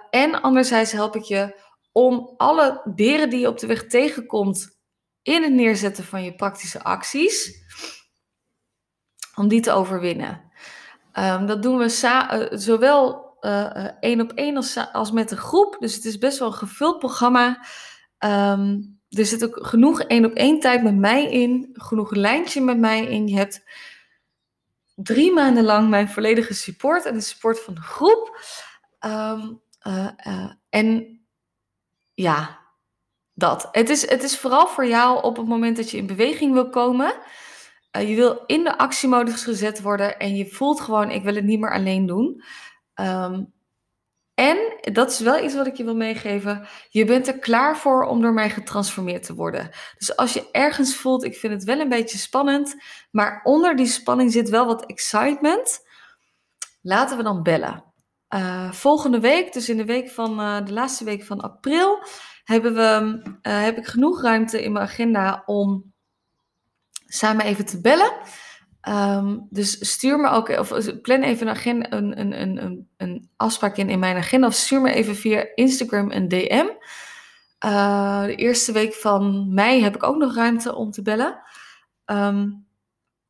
en 0.09 0.41
anderzijds 0.41 0.91
help 0.91 1.15
ik 1.15 1.21
je 1.21 1.61
om 1.91 2.33
alle 2.37 2.81
beren 2.95 3.29
die 3.29 3.39
je 3.39 3.47
op 3.47 3.59
de 3.59 3.67
weg 3.67 3.85
tegenkomt 3.87 4.79
in 5.21 5.43
het 5.43 5.53
neerzetten 5.53 6.03
van 6.03 6.23
je 6.23 6.35
praktische 6.35 6.83
acties, 6.83 7.63
om 9.35 9.47
die 9.47 9.61
te 9.61 9.71
overwinnen. 9.71 10.51
Um, 11.13 11.45
dat 11.45 11.63
doen 11.63 11.77
we 11.77 11.89
zowel 12.51 13.37
één 13.99 14.21
op 14.21 14.31
één 14.31 14.55
als, 14.55 14.91
als 14.91 15.11
met 15.11 15.31
een 15.31 15.37
groep. 15.37 15.77
Dus 15.79 15.95
het 15.95 16.05
is 16.05 16.17
best 16.17 16.39
wel 16.39 16.47
een 16.47 16.53
gevuld 16.53 16.99
programma. 16.99 17.65
Um, 18.25 19.01
er 19.09 19.25
zit 19.25 19.43
ook 19.43 19.67
genoeg 19.67 20.01
één 20.01 20.25
op 20.25 20.33
één 20.33 20.59
tijd 20.59 20.83
met 20.83 20.95
mij 20.95 21.31
in. 21.31 21.69
Genoeg 21.73 22.11
lijntje 22.11 22.61
met 22.61 22.77
mij 22.77 23.05
in. 23.05 23.27
Je 23.27 23.35
hebt 23.35 23.63
drie 24.95 25.33
maanden 25.33 25.63
lang 25.63 25.89
mijn 25.89 26.09
volledige 26.09 26.53
support 26.53 27.05
en 27.05 27.13
de 27.13 27.21
support 27.21 27.59
van 27.59 27.73
de 27.73 27.81
groep. 27.81 28.39
Um, 29.05 29.61
en 30.69 31.19
ja, 32.13 32.59
dat. 33.33 33.67
Het 33.71 33.89
is, 33.89 34.09
het 34.09 34.23
is 34.23 34.37
vooral 34.37 34.67
voor 34.67 34.85
jou 34.85 35.23
op 35.23 35.37
het 35.37 35.47
moment 35.47 35.77
dat 35.77 35.89
je 35.91 35.97
in 35.97 36.07
beweging 36.07 36.53
wil 36.53 36.69
komen. 36.69 37.13
Uh, 37.97 38.09
je 38.09 38.15
wil 38.15 38.43
in 38.45 38.63
de 38.63 38.77
actiemodus 38.77 39.43
gezet 39.43 39.81
worden 39.81 40.19
en 40.19 40.35
je 40.35 40.47
voelt 40.47 40.81
gewoon, 40.81 41.11
ik 41.11 41.23
wil 41.23 41.35
het 41.35 41.43
niet 41.43 41.59
meer 41.59 41.73
alleen 41.73 42.05
doen. 42.05 42.43
Um, 42.95 43.53
en, 44.35 44.57
dat 44.93 45.11
is 45.11 45.19
wel 45.19 45.43
iets 45.43 45.55
wat 45.55 45.67
ik 45.67 45.75
je 45.75 45.83
wil 45.83 45.95
meegeven, 45.95 46.67
je 46.89 47.05
bent 47.05 47.27
er 47.27 47.39
klaar 47.39 47.77
voor 47.77 48.03
om 48.03 48.21
door 48.21 48.33
mij 48.33 48.49
getransformeerd 48.49 49.23
te 49.23 49.35
worden. 49.35 49.69
Dus 49.97 50.15
als 50.15 50.33
je 50.33 50.49
ergens 50.51 50.95
voelt, 50.95 51.23
ik 51.23 51.35
vind 51.35 51.53
het 51.53 51.63
wel 51.63 51.79
een 51.79 51.89
beetje 51.89 52.17
spannend, 52.17 52.75
maar 53.11 53.41
onder 53.43 53.75
die 53.75 53.85
spanning 53.85 54.31
zit 54.31 54.49
wel 54.49 54.65
wat 54.65 54.85
excitement, 54.85 55.79
laten 56.81 57.17
we 57.17 57.23
dan 57.23 57.43
bellen. 57.43 57.83
Uh, 58.29 58.71
volgende 58.71 59.19
week, 59.19 59.53
dus 59.53 59.69
in 59.69 59.77
de 59.77 59.85
week 59.85 60.09
van 60.09 60.39
uh, 60.39 60.65
de 60.65 60.73
laatste 60.73 61.03
week 61.03 61.23
van 61.23 61.41
april, 61.41 61.99
hebben 62.43 62.73
we, 62.73 63.21
uh, 63.25 63.63
heb 63.63 63.77
ik 63.77 63.85
genoeg 63.85 64.21
ruimte 64.21 64.63
in 64.63 64.71
mijn 64.71 64.85
agenda 64.85 65.43
om 65.45 65.93
samen 67.05 67.45
even 67.45 67.65
te 67.65 67.81
bellen. 67.81 68.11
Um, 68.89 69.47
dus 69.49 69.91
stuur 69.91 70.19
me 70.19 70.29
ook, 70.29 70.49
of 70.49 71.01
plan 71.01 71.21
even 71.21 71.47
een, 71.47 71.53
agenda, 71.53 71.91
een, 71.91 72.19
een, 72.19 72.41
een, 72.41 72.87
een, 72.97 73.29
afspraak 73.35 73.77
in 73.77 73.89
in 73.89 73.99
mijn 73.99 74.15
agenda. 74.15 74.47
Of 74.47 74.53
stuur 74.53 74.81
me 74.81 74.93
even 74.93 75.15
via 75.15 75.45
Instagram 75.55 76.11
een 76.11 76.27
DM. 76.27 76.67
Uh, 77.65 78.23
de 78.23 78.35
eerste 78.35 78.71
week 78.71 78.93
van 78.93 79.53
mei 79.53 79.83
heb 79.83 79.95
ik 79.95 80.03
ook 80.03 80.17
nog 80.17 80.35
ruimte 80.35 80.75
om 80.75 80.91
te 80.91 81.01
bellen. 81.01 81.41
Um, 82.05 82.65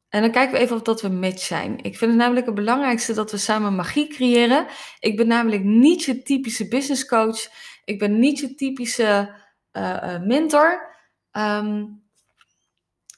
en 0.09 0.21
dan 0.21 0.31
kijken 0.31 0.53
we 0.53 0.59
even 0.59 0.75
of 0.75 0.81
dat 0.81 1.01
we 1.01 1.09
match 1.09 1.41
zijn. 1.41 1.77
Ik 1.77 1.97
vind 1.97 2.11
het 2.11 2.19
namelijk 2.19 2.45
het 2.45 2.55
belangrijkste 2.55 3.13
dat 3.13 3.31
we 3.31 3.37
samen 3.37 3.75
magie 3.75 4.07
creëren. 4.07 4.67
Ik 4.99 5.17
ben 5.17 5.27
namelijk 5.27 5.63
niet 5.63 6.03
je 6.03 6.21
typische 6.21 6.67
business 6.67 7.05
coach. 7.05 7.47
Ik 7.85 7.99
ben 7.99 8.19
niet 8.19 8.39
je 8.39 8.55
typische 8.55 9.35
uh, 9.71 10.19
mentor. 10.19 10.95
Um, 11.31 12.02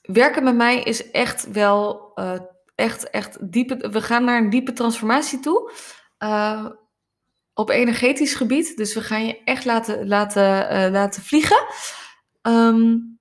werken 0.05 0.43
met 0.43 0.55
mij 0.55 0.81
is 0.81 1.11
echt 1.11 1.51
wel 1.51 2.11
uh, 2.15 2.39
echt, 2.75 3.09
echt 3.09 3.51
diepe. 3.51 3.89
We 3.89 4.01
gaan 4.01 4.23
naar 4.23 4.37
een 4.37 4.49
diepe 4.49 4.73
transformatie 4.73 5.39
toe. 5.39 5.71
Uh, 6.19 6.65
op 7.53 7.69
energetisch 7.69 8.35
gebied. 8.35 8.77
Dus 8.77 8.93
we 8.93 9.01
gaan 9.01 9.25
je 9.25 9.43
echt 9.43 9.65
laten, 9.65 10.07
laten, 10.07 10.73
uh, 10.73 10.91
laten 10.91 11.23
vliegen. 11.23 11.65
Um, 12.41 13.19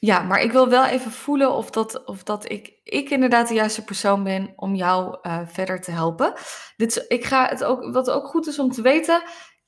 ja, 0.00 0.22
maar 0.22 0.40
ik 0.40 0.52
wil 0.52 0.68
wel 0.68 0.84
even 0.84 1.10
voelen 1.10 1.52
of 1.52 1.70
dat, 1.70 2.04
of 2.04 2.22
dat 2.22 2.50
ik, 2.50 2.80
ik 2.84 3.10
inderdaad 3.10 3.48
de 3.48 3.54
juiste 3.54 3.84
persoon 3.84 4.24
ben 4.24 4.52
om 4.56 4.74
jou 4.74 5.18
verder 5.46 5.80
te 5.80 5.90
helpen. 5.90 6.32
Dit 6.76 7.04
ik 7.08 7.24
ga 7.24 7.46
het 7.48 7.64
ook, 7.64 7.92
wat 7.92 8.10
ook 8.10 8.26
goed 8.26 8.46
is 8.46 8.58
om 8.58 8.70
te 8.70 8.82
weten, 8.82 9.22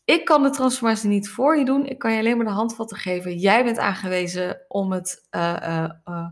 ik 0.04 0.24
kan 0.24 0.42
de 0.42 0.50
transformatie 0.50 1.08
niet 1.08 1.28
voor 1.28 1.58
je 1.58 1.64
doen. 1.64 1.86
Ik 1.86 1.98
kan 1.98 2.12
je 2.12 2.18
alleen 2.18 2.36
maar 2.36 2.46
de 2.46 2.52
handvatten 2.52 2.96
geven. 2.96 3.38
Jij 3.38 3.64
bent 3.64 3.78
aangewezen 3.78 4.64
om 4.68 4.92
het, 4.92 5.26
uh, 5.30 5.56
uh, 5.62 5.90
uh, 6.08 6.26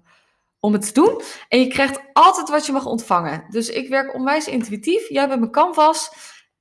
om 0.61 0.73
het 0.73 0.87
te 0.87 0.93
doen. 0.93 1.23
En 1.49 1.59
je 1.59 1.67
krijgt 1.67 2.01
altijd 2.13 2.49
wat 2.49 2.67
je 2.67 2.73
mag 2.73 2.87
ontvangen. 2.87 3.45
Dus 3.51 3.69
ik 3.69 3.89
werk 3.89 4.15
onwijs 4.15 4.47
intuïtief. 4.47 5.09
Jij 5.09 5.29
bent 5.29 5.41
mijn 5.41 5.53
canvas. 5.53 6.11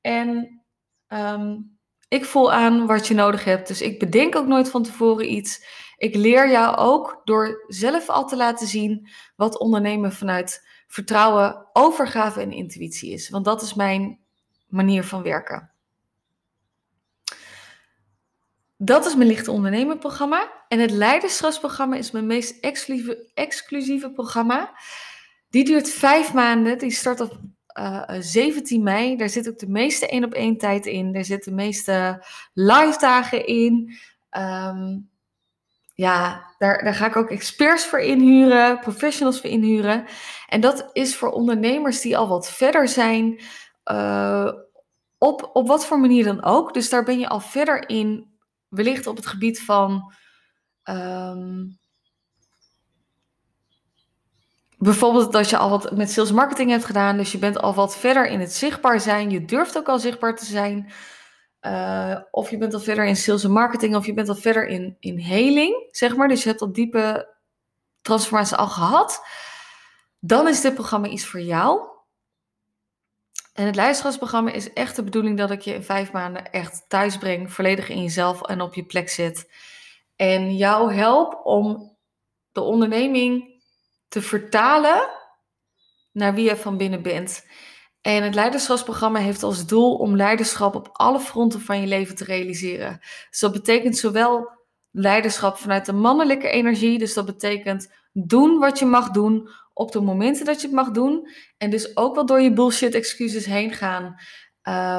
En 0.01 0.61
um, 1.07 1.77
ik 2.07 2.25
voel 2.25 2.53
aan 2.53 2.85
wat 2.85 3.07
je 3.07 3.13
nodig 3.13 3.43
hebt. 3.43 3.67
Dus 3.67 3.81
ik 3.81 3.99
bedenk 3.99 4.35
ook 4.35 4.47
nooit 4.47 4.69
van 4.69 4.83
tevoren 4.83 5.31
iets. 5.31 5.65
Ik 5.97 6.15
leer 6.15 6.51
jou 6.51 6.75
ook 6.75 7.21
door 7.23 7.63
zelf 7.67 8.09
al 8.09 8.27
te 8.27 8.35
laten 8.35 8.67
zien 8.67 9.09
wat 9.35 9.59
ondernemen 9.59 10.13
vanuit 10.13 10.67
vertrouwen, 10.87 11.67
overgave 11.73 12.41
en 12.41 12.51
intuïtie 12.51 13.11
is. 13.11 13.29
Want 13.29 13.45
dat 13.45 13.61
is 13.61 13.73
mijn 13.73 14.19
manier 14.67 15.03
van 15.03 15.23
werken. 15.23 15.71
Dat 18.87 19.05
is 19.05 19.15
mijn 19.15 19.27
lichte 19.27 19.51
ondernemen 19.51 19.99
programma. 19.99 20.51
En 20.67 20.79
het 20.79 20.91
leiderschapsprogramma 20.91 21.95
is 21.95 22.11
mijn 22.11 22.25
meest 22.25 22.59
exclusieve, 23.33 24.11
programma. 24.11 24.71
Die 25.49 25.65
duurt 25.65 25.89
vijf 25.89 26.33
maanden. 26.33 26.77
Die 26.77 26.91
start 26.91 27.19
op 27.19 27.39
uh, 27.79 28.03
eh, 28.07 28.21
17 28.21 28.83
mei. 28.83 29.17
Daar 29.17 29.29
zit 29.29 29.49
ook 29.49 29.59
de 29.59 29.69
meeste 29.69 30.07
één 30.07 30.23
op 30.23 30.33
één 30.33 30.57
tijd 30.57 30.85
in. 30.85 31.13
Daar 31.13 31.23
zitten 31.23 31.49
de 31.51 31.63
meeste 31.63 32.25
live 32.53 32.99
dagen 32.99 33.45
in. 33.45 33.97
Um, 34.37 35.09
ja, 35.93 36.45
daar, 36.57 36.83
daar 36.83 36.93
ga 36.93 37.05
ik 37.05 37.15
ook 37.15 37.29
experts 37.29 37.85
voor 37.85 37.99
inhuren, 37.99 38.79
professionals 38.79 39.41
voor 39.41 39.49
inhuren. 39.49 40.05
En 40.47 40.61
dat 40.61 40.89
is 40.93 41.15
voor 41.15 41.29
ondernemers 41.29 42.01
die 42.01 42.17
al 42.17 42.27
wat 42.27 42.51
verder 42.51 42.87
zijn, 42.87 43.41
uh, 43.91 44.51
op, 45.17 45.49
op 45.53 45.67
wat 45.67 45.85
voor 45.85 45.99
manier 45.99 46.23
dan 46.23 46.43
ook. 46.43 46.73
Dus 46.73 46.89
daar 46.89 47.03
ben 47.03 47.19
je 47.19 47.27
al 47.27 47.39
verder 47.39 47.89
in 47.89 48.35
wellicht 48.77 49.07
op 49.07 49.15
het 49.15 49.25
gebied 49.25 49.61
van. 49.61 50.13
Um, 50.83 51.77
bijvoorbeeld 54.77 55.31
dat 55.31 55.49
je 55.49 55.57
al 55.57 55.69
wat 55.69 55.91
met 55.91 56.11
sales 56.11 56.31
marketing 56.31 56.69
hebt 56.69 56.85
gedaan. 56.85 57.17
Dus 57.17 57.31
je 57.31 57.37
bent 57.37 57.59
al 57.59 57.73
wat 57.73 57.97
verder 57.97 58.27
in 58.27 58.39
het 58.39 58.53
zichtbaar 58.53 58.99
zijn. 58.99 59.29
Je 59.29 59.45
durft 59.45 59.77
ook 59.77 59.87
al 59.87 59.99
zichtbaar 59.99 60.35
te 60.35 60.45
zijn. 60.45 60.91
Uh, 61.61 62.17
of 62.31 62.49
je 62.49 62.57
bent 62.57 62.73
al 62.73 62.79
verder 62.79 63.05
in 63.05 63.15
sales 63.15 63.43
en 63.43 63.51
marketing. 63.51 63.95
Of 63.95 64.05
je 64.05 64.13
bent 64.13 64.29
al 64.29 64.35
verder 64.35 64.67
in, 64.67 64.97
in 64.99 65.19
heling, 65.19 65.87
zeg 65.91 66.15
maar. 66.15 66.27
Dus 66.27 66.43
je 66.43 66.49
hebt 66.49 66.61
al 66.61 66.71
diepe 66.71 67.35
transformatie 68.01 68.57
al 68.57 68.67
gehad. 68.67 69.25
Dan 70.19 70.47
is 70.47 70.61
dit 70.61 70.73
programma 70.73 71.07
iets 71.07 71.25
voor 71.25 71.41
jou. 71.41 71.96
En 73.57 73.65
het 73.65 73.75
leiderschapsprogramma 73.75 74.51
is 74.51 74.73
echt 74.73 74.95
de 74.95 75.03
bedoeling 75.03 75.37
dat 75.37 75.51
ik 75.51 75.61
je 75.61 75.73
in 75.73 75.83
vijf 75.83 76.11
maanden 76.11 76.51
echt 76.51 76.85
thuis 76.87 77.17
breng, 77.17 77.53
volledig 77.53 77.89
in 77.89 78.01
jezelf 78.01 78.41
en 78.41 78.61
op 78.61 78.73
je 78.73 78.85
plek 78.85 79.09
zit. 79.09 79.51
En 80.15 80.55
jou 80.55 80.93
help 80.93 81.41
om 81.43 81.97
de 82.51 82.61
onderneming 82.61 83.61
te 84.07 84.21
vertalen 84.21 85.09
naar 86.11 86.33
wie 86.33 86.49
je 86.49 86.55
van 86.55 86.77
binnen 86.77 87.01
bent. 87.01 87.45
En 88.01 88.23
het 88.23 88.35
leiderschapsprogramma 88.35 89.19
heeft 89.19 89.43
als 89.43 89.65
doel 89.65 89.95
om 89.95 90.15
leiderschap 90.15 90.75
op 90.75 90.89
alle 90.91 91.19
fronten 91.19 91.61
van 91.61 91.81
je 91.81 91.87
leven 91.87 92.15
te 92.15 92.23
realiseren. 92.23 92.99
Dus 93.29 93.39
dat 93.39 93.51
betekent 93.51 93.97
zowel 93.97 94.49
leiderschap 94.91 95.57
vanuit 95.57 95.85
de 95.85 95.93
mannelijke 95.93 96.49
energie, 96.49 96.97
dus 96.97 97.13
dat 97.13 97.25
betekent 97.25 97.93
doen 98.11 98.59
wat 98.59 98.79
je 98.79 98.85
mag 98.85 99.09
doen 99.09 99.49
op 99.77 99.91
de 99.91 100.01
momenten 100.01 100.45
dat 100.45 100.61
je 100.61 100.67
het 100.67 100.75
mag 100.75 100.91
doen. 100.91 101.29
En 101.57 101.69
dus 101.69 101.97
ook 101.97 102.15
wel 102.15 102.25
door 102.25 102.41
je 102.41 102.53
bullshit 102.53 102.93
excuses 102.93 103.45
heen 103.45 103.71
gaan. 103.71 104.15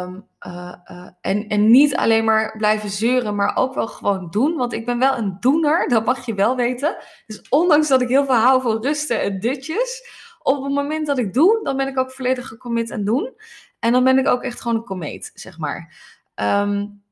Um, 0.04 0.26
uh, 0.46 0.74
uh, 0.90 1.08
en, 1.20 1.48
en 1.48 1.70
niet 1.70 1.96
alleen 1.96 2.24
maar 2.24 2.56
blijven 2.56 2.90
zeuren, 2.90 3.34
maar 3.34 3.56
ook 3.56 3.74
wel 3.74 3.86
gewoon 3.86 4.30
doen. 4.30 4.56
Want 4.56 4.72
ik 4.72 4.86
ben 4.86 4.98
wel 4.98 5.16
een 5.16 5.36
doener, 5.40 5.88
dat 5.88 6.04
mag 6.04 6.26
je 6.26 6.34
wel 6.34 6.56
weten. 6.56 6.96
Dus 7.26 7.48
ondanks 7.48 7.88
dat 7.88 8.00
ik 8.00 8.08
heel 8.08 8.24
veel 8.24 8.34
hou 8.34 8.62
van 8.62 8.82
rusten 8.82 9.20
en 9.20 9.40
dutjes, 9.40 10.02
op 10.42 10.62
het 10.62 10.72
moment 10.72 11.06
dat 11.06 11.18
ik 11.18 11.34
doe, 11.34 11.60
dan 11.62 11.76
ben 11.76 11.88
ik 11.88 11.98
ook 11.98 12.12
volledig 12.12 12.46
gecommit 12.46 12.90
en 12.90 13.04
doen. 13.04 13.32
En 13.78 13.92
dan 13.92 14.04
ben 14.04 14.18
ik 14.18 14.28
ook 14.28 14.42
echt 14.42 14.60
gewoon 14.60 14.76
een 14.76 14.84
komeet, 14.84 15.30
zeg 15.34 15.58
maar. 15.58 15.94
Um, 16.34 17.02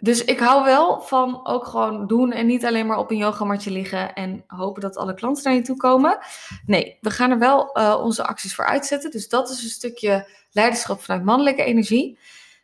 dus 0.00 0.24
ik 0.24 0.38
hou 0.38 0.64
wel 0.64 1.00
van 1.00 1.46
ook 1.46 1.66
gewoon 1.66 2.06
doen 2.06 2.32
en 2.32 2.46
niet 2.46 2.66
alleen 2.66 2.86
maar 2.86 2.98
op 2.98 3.10
een 3.10 3.16
yogamatje 3.16 3.70
liggen 3.70 4.14
en 4.14 4.44
hopen 4.46 4.82
dat 4.82 4.96
alle 4.96 5.14
klanten 5.14 5.44
naar 5.44 5.54
je 5.54 5.62
toe 5.62 5.76
komen. 5.76 6.18
Nee, 6.66 6.98
we 7.00 7.10
gaan 7.10 7.30
er 7.30 7.38
wel 7.38 7.78
uh, 7.78 8.00
onze 8.02 8.24
acties 8.24 8.54
voor 8.54 8.66
uitzetten. 8.66 9.10
Dus 9.10 9.28
dat 9.28 9.50
is 9.50 9.62
een 9.62 9.68
stukje 9.68 10.28
leiderschap 10.50 11.00
vanuit 11.02 11.24
mannelijke 11.24 11.64
energie. 11.64 12.18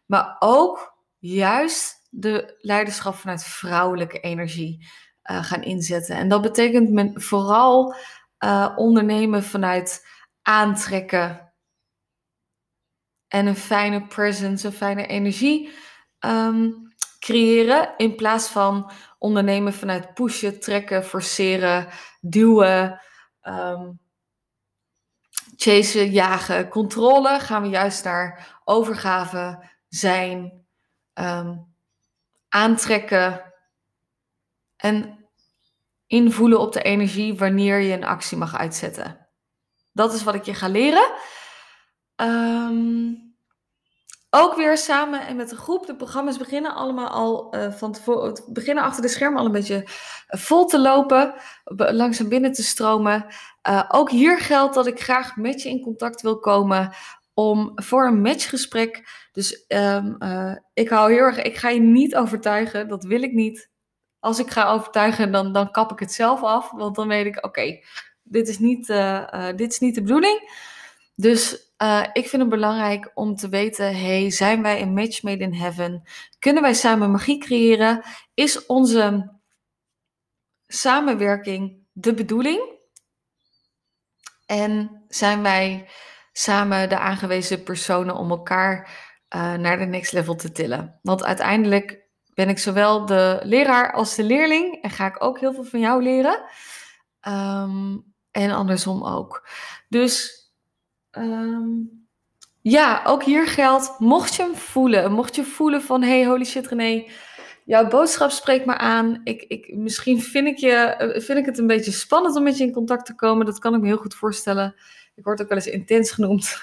Maar 0.06 0.36
ook 0.38 0.96
juist 1.18 2.06
de 2.10 2.56
leiderschap 2.60 3.14
vanuit 3.14 3.44
vrouwelijke 3.44 4.20
energie 4.20 4.86
uh, 5.30 5.44
gaan 5.44 5.62
inzetten. 5.62 6.16
En 6.16 6.28
dat 6.28 6.42
betekent 6.42 6.90
men 6.90 7.22
vooral 7.22 7.94
uh, 8.44 8.72
ondernemen 8.76 9.42
vanuit 9.42 10.06
aantrekken 10.42 11.52
en 13.28 13.46
een 13.46 13.56
fijne 13.56 14.06
presence, 14.06 14.66
een 14.66 14.72
fijne 14.72 15.06
energie. 15.06 15.72
Um, 16.20 16.85
creëren 17.26 17.94
in 17.96 18.14
plaats 18.14 18.48
van 18.48 18.90
ondernemen 19.18 19.72
vanuit 19.72 20.14
pushen, 20.14 20.60
trekken, 20.60 21.04
forceren, 21.04 21.88
duwen, 22.20 23.00
um, 23.42 24.00
chasen, 25.56 26.10
jagen, 26.10 26.68
controle. 26.68 27.40
Gaan 27.40 27.62
we 27.62 27.68
juist 27.68 28.04
naar 28.04 28.58
overgave, 28.64 29.70
zijn, 29.88 30.66
um, 31.14 31.74
aantrekken 32.48 33.52
en 34.76 35.28
invoelen 36.06 36.60
op 36.60 36.72
de 36.72 36.82
energie 36.82 37.34
wanneer 37.34 37.80
je 37.80 37.92
een 37.92 38.04
actie 38.04 38.38
mag 38.38 38.56
uitzetten. 38.56 39.28
Dat 39.92 40.12
is 40.12 40.22
wat 40.22 40.34
ik 40.34 40.44
je 40.44 40.54
ga 40.54 40.68
leren. 40.68 41.12
Um, 42.16 43.25
ook 44.30 44.56
weer 44.56 44.78
samen 44.78 45.26
en 45.26 45.36
met 45.36 45.50
een 45.50 45.56
groep. 45.56 45.86
De 45.86 45.96
programma's 45.96 46.38
beginnen 46.38 46.74
allemaal 46.74 47.08
al 47.08 47.54
uh, 47.54 47.72
van 47.72 47.92
tevoren, 47.92 48.42
beginnen 48.46 48.84
achter 48.84 49.02
de 49.02 49.08
schermen 49.08 49.38
al 49.38 49.46
een 49.46 49.52
beetje 49.52 49.82
eh, 50.26 50.40
vol 50.40 50.66
te 50.66 50.80
lopen, 50.80 51.34
langzaam 51.74 52.28
binnen 52.28 52.52
te 52.52 52.62
stromen. 52.62 53.26
Uh, 53.68 53.82
ook 53.88 54.10
hier 54.10 54.38
geldt 54.38 54.74
dat 54.74 54.86
ik 54.86 55.02
graag 55.02 55.36
met 55.36 55.62
je 55.62 55.68
in 55.68 55.80
contact 55.80 56.22
wil 56.22 56.38
komen 56.38 56.94
om 57.34 57.72
voor 57.74 58.06
een 58.06 58.20
matchgesprek. 58.20 59.08
Dus 59.32 59.64
uh, 59.68 60.54
ik 60.72 60.88
hou 60.88 61.12
heel 61.12 61.22
erg, 61.22 61.42
ik 61.42 61.56
ga 61.56 61.68
je 61.68 61.80
niet 61.80 62.16
overtuigen, 62.16 62.88
dat 62.88 63.04
wil 63.04 63.22
ik 63.22 63.32
niet. 63.32 63.70
Als 64.18 64.38
ik 64.38 64.50
ga 64.50 64.70
overtuigen, 64.70 65.32
dan, 65.32 65.52
dan 65.52 65.70
kap 65.70 65.92
ik 65.92 65.98
het 65.98 66.12
zelf 66.12 66.42
af, 66.42 66.70
want 66.70 66.96
dan 66.96 67.08
weet 67.08 67.26
ik, 67.26 67.44
oké, 67.44 67.80
dit 68.22 68.48
is 68.48 68.58
niet, 68.58 68.86
dit 69.56 69.72
is 69.72 69.78
niet 69.78 69.94
de 69.94 70.02
bedoeling. 70.02 70.50
Dus 71.14 71.65
uh, 71.82 72.06
ik 72.12 72.28
vind 72.28 72.42
het 72.42 72.50
belangrijk 72.50 73.10
om 73.14 73.36
te 73.36 73.48
weten: 73.48 73.96
hey, 73.98 74.30
zijn 74.30 74.62
wij 74.62 74.82
een 74.82 74.94
match 74.94 75.22
made 75.22 75.44
in 75.44 75.54
heaven? 75.54 76.02
Kunnen 76.38 76.62
wij 76.62 76.74
samen 76.74 77.10
magie 77.10 77.38
creëren? 77.38 78.02
Is 78.34 78.66
onze 78.66 79.34
samenwerking 80.66 81.86
de 81.92 82.14
bedoeling? 82.14 82.74
En 84.46 85.04
zijn 85.08 85.42
wij 85.42 85.88
samen 86.32 86.88
de 86.88 86.98
aangewezen 86.98 87.62
personen 87.62 88.14
om 88.14 88.30
elkaar 88.30 88.90
uh, 89.34 89.54
naar 89.54 89.78
de 89.78 89.84
next 89.84 90.12
level 90.12 90.34
te 90.34 90.52
tillen? 90.52 90.98
Want 91.02 91.24
uiteindelijk 91.24 92.04
ben 92.34 92.48
ik 92.48 92.58
zowel 92.58 93.06
de 93.06 93.40
leraar 93.42 93.92
als 93.92 94.14
de 94.14 94.22
leerling 94.22 94.82
en 94.82 94.90
ga 94.90 95.06
ik 95.06 95.22
ook 95.22 95.40
heel 95.40 95.52
veel 95.52 95.64
van 95.64 95.80
jou 95.80 96.02
leren. 96.02 96.44
Um, 97.28 98.14
en 98.30 98.50
andersom 98.50 99.04
ook. 99.04 99.48
Dus 99.88 100.44
um, 101.18 102.06
ja, 102.60 103.02
ook 103.04 103.22
hier 103.22 103.46
geldt, 103.46 103.98
mocht 103.98 104.34
je 104.34 104.42
hem 104.42 104.54
voelen, 104.54 105.12
mocht 105.12 105.34
je 105.34 105.44
voelen 105.44 105.82
van, 105.82 106.02
hey, 106.02 106.26
holy 106.26 106.44
shit 106.44 106.66
René, 106.66 107.04
jouw 107.64 107.88
boodschap 107.88 108.30
spreekt 108.30 108.66
me 108.66 108.76
aan. 108.76 109.20
Ik, 109.24 109.42
ik, 109.42 109.76
misschien 109.76 110.22
vind 110.22 110.46
ik, 110.46 110.56
je, 110.56 110.72
eh, 110.72 111.20
vind 111.20 111.38
ik 111.38 111.46
het 111.46 111.58
een 111.58 111.66
beetje 111.66 111.92
spannend 111.92 112.36
om 112.36 112.42
met 112.42 112.58
je 112.58 112.64
in 112.64 112.72
contact 112.72 113.06
te 113.06 113.14
komen. 113.14 113.46
Dat 113.46 113.58
kan 113.58 113.74
ik 113.74 113.80
me 113.80 113.86
heel 113.86 113.96
goed 113.96 114.14
voorstellen. 114.14 114.74
Ik 115.14 115.24
word 115.24 115.42
ook 115.42 115.48
wel 115.48 115.58
eens 115.58 115.66
intens 115.66 116.10
genoemd. 116.10 116.60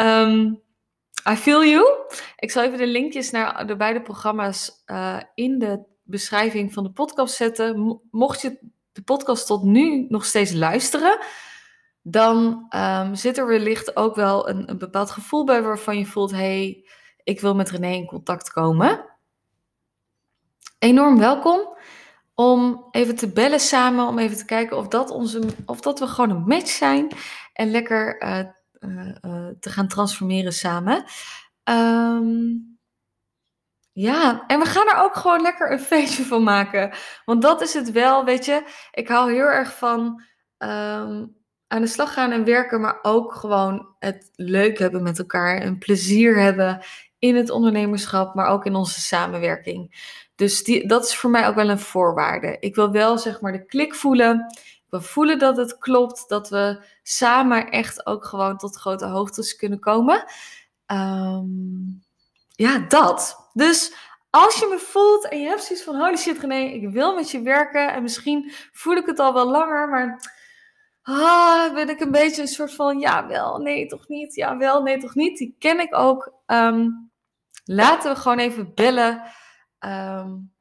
um, 0.00 0.60
I 1.32 1.36
feel 1.36 1.64
you. 1.64 1.86
Ik 2.36 2.50
zal 2.50 2.62
even 2.62 2.78
de 2.78 2.86
linkjes 2.86 3.30
naar 3.30 3.66
de 3.66 3.76
beide 3.76 4.02
programma's 4.02 4.82
uh, 4.86 5.20
in 5.34 5.58
de 5.58 5.80
beschrijving 6.02 6.72
van 6.72 6.84
de 6.84 6.90
podcast 6.90 7.34
zetten. 7.34 8.00
Mocht 8.10 8.40
je 8.40 8.58
de 8.92 9.02
podcast 9.02 9.46
tot 9.46 9.62
nu 9.62 10.06
nog 10.08 10.24
steeds 10.24 10.52
luisteren, 10.52 11.18
dan 12.10 12.66
um, 12.76 13.14
zit 13.14 13.38
er 13.38 13.46
wellicht 13.46 13.96
ook 13.96 14.14
wel 14.14 14.48
een, 14.48 14.70
een 14.70 14.78
bepaald 14.78 15.10
gevoel 15.10 15.44
bij 15.44 15.62
waarvan 15.62 15.98
je 15.98 16.06
voelt: 16.06 16.30
hey, 16.30 16.88
ik 17.22 17.40
wil 17.40 17.54
met 17.54 17.70
René 17.70 17.92
in 17.92 18.06
contact 18.06 18.52
komen. 18.52 19.04
Enorm 20.78 21.18
welkom 21.18 21.76
om 22.34 22.88
even 22.90 23.16
te 23.16 23.32
bellen 23.32 23.60
samen, 23.60 24.06
om 24.06 24.18
even 24.18 24.36
te 24.36 24.44
kijken 24.44 24.76
of 24.76 24.88
dat, 24.88 25.10
onze, 25.10 25.40
of 25.66 25.80
dat 25.80 25.98
we 25.98 26.06
gewoon 26.06 26.30
een 26.30 26.46
match 26.46 26.70
zijn 26.70 27.08
en 27.52 27.70
lekker 27.70 28.22
uh, 28.22 28.38
uh, 28.80 29.14
uh, 29.24 29.48
te 29.60 29.70
gaan 29.70 29.88
transformeren 29.88 30.52
samen. 30.52 31.04
Um, 31.64 32.78
ja, 33.92 34.44
en 34.46 34.58
we 34.58 34.64
gaan 34.64 34.88
er 34.88 35.02
ook 35.02 35.16
gewoon 35.16 35.40
lekker 35.40 35.72
een 35.72 35.80
feestje 35.80 36.24
van 36.24 36.42
maken. 36.42 36.92
Want 37.24 37.42
dat 37.42 37.60
is 37.60 37.74
het 37.74 37.92
wel, 37.92 38.24
weet 38.24 38.44
je. 38.44 38.62
Ik 38.90 39.08
hou 39.08 39.32
heel 39.32 39.46
erg 39.46 39.76
van 39.76 40.22
um, 40.58 41.37
aan 41.68 41.80
de 41.80 41.86
slag 41.86 42.12
gaan 42.12 42.30
en 42.30 42.44
werken, 42.44 42.80
maar 42.80 42.98
ook 43.02 43.34
gewoon 43.34 43.88
het 43.98 44.30
leuk 44.34 44.78
hebben 44.78 45.02
met 45.02 45.18
elkaar. 45.18 45.60
En 45.60 45.78
plezier 45.78 46.40
hebben 46.40 46.84
in 47.18 47.36
het 47.36 47.50
ondernemerschap, 47.50 48.34
maar 48.34 48.46
ook 48.46 48.66
in 48.66 48.74
onze 48.74 49.00
samenwerking. 49.00 50.06
Dus 50.34 50.64
die, 50.64 50.88
dat 50.88 51.04
is 51.04 51.16
voor 51.16 51.30
mij 51.30 51.46
ook 51.46 51.54
wel 51.54 51.68
een 51.68 51.78
voorwaarde. 51.78 52.56
Ik 52.60 52.74
wil 52.74 52.90
wel 52.90 53.18
zeg 53.18 53.40
maar 53.40 53.52
de 53.52 53.64
klik 53.64 53.94
voelen. 53.94 54.46
Ik 54.56 54.86
wil 54.90 55.00
voelen 55.00 55.38
dat 55.38 55.56
het 55.56 55.78
klopt, 55.78 56.24
dat 56.28 56.48
we 56.48 56.84
samen 57.02 57.70
echt 57.70 58.06
ook 58.06 58.24
gewoon 58.24 58.56
tot 58.56 58.76
grote 58.76 59.06
hoogtes 59.06 59.56
kunnen 59.56 59.78
komen. 59.78 60.24
Um, 60.86 62.02
ja, 62.48 62.78
dat. 62.78 63.50
Dus 63.52 63.94
als 64.30 64.58
je 64.58 64.66
me 64.70 64.78
voelt 64.78 65.28
en 65.28 65.40
je 65.40 65.48
hebt 65.48 65.62
zoiets 65.62 65.84
van, 65.84 65.96
holy 65.96 66.16
shit 66.16 66.38
René, 66.38 66.54
ik 66.54 66.88
wil 66.88 67.14
met 67.14 67.30
je 67.30 67.42
werken. 67.42 67.92
En 67.92 68.02
misschien 68.02 68.52
voel 68.72 68.96
ik 68.96 69.06
het 69.06 69.18
al 69.18 69.34
wel 69.34 69.50
langer, 69.50 69.88
maar 69.88 70.36
ah, 71.08 71.74
ben 71.74 71.88
ik 71.88 72.00
een 72.00 72.10
beetje 72.10 72.42
een 72.42 72.48
soort 72.48 72.74
van, 72.74 72.98
ja 72.98 73.26
wel, 73.26 73.58
nee 73.58 73.86
toch 73.86 74.08
niet, 74.08 74.34
ja 74.34 74.56
wel, 74.56 74.82
nee 74.82 74.98
toch 74.98 75.14
niet. 75.14 75.38
Die 75.38 75.56
ken 75.58 75.80
ik 75.80 75.94
ook. 75.94 76.32
Um, 76.46 77.10
laten 77.64 78.14
we 78.14 78.20
gewoon 78.20 78.38
even 78.38 78.74
bellen. 78.74 79.22
Um, 79.78 80.52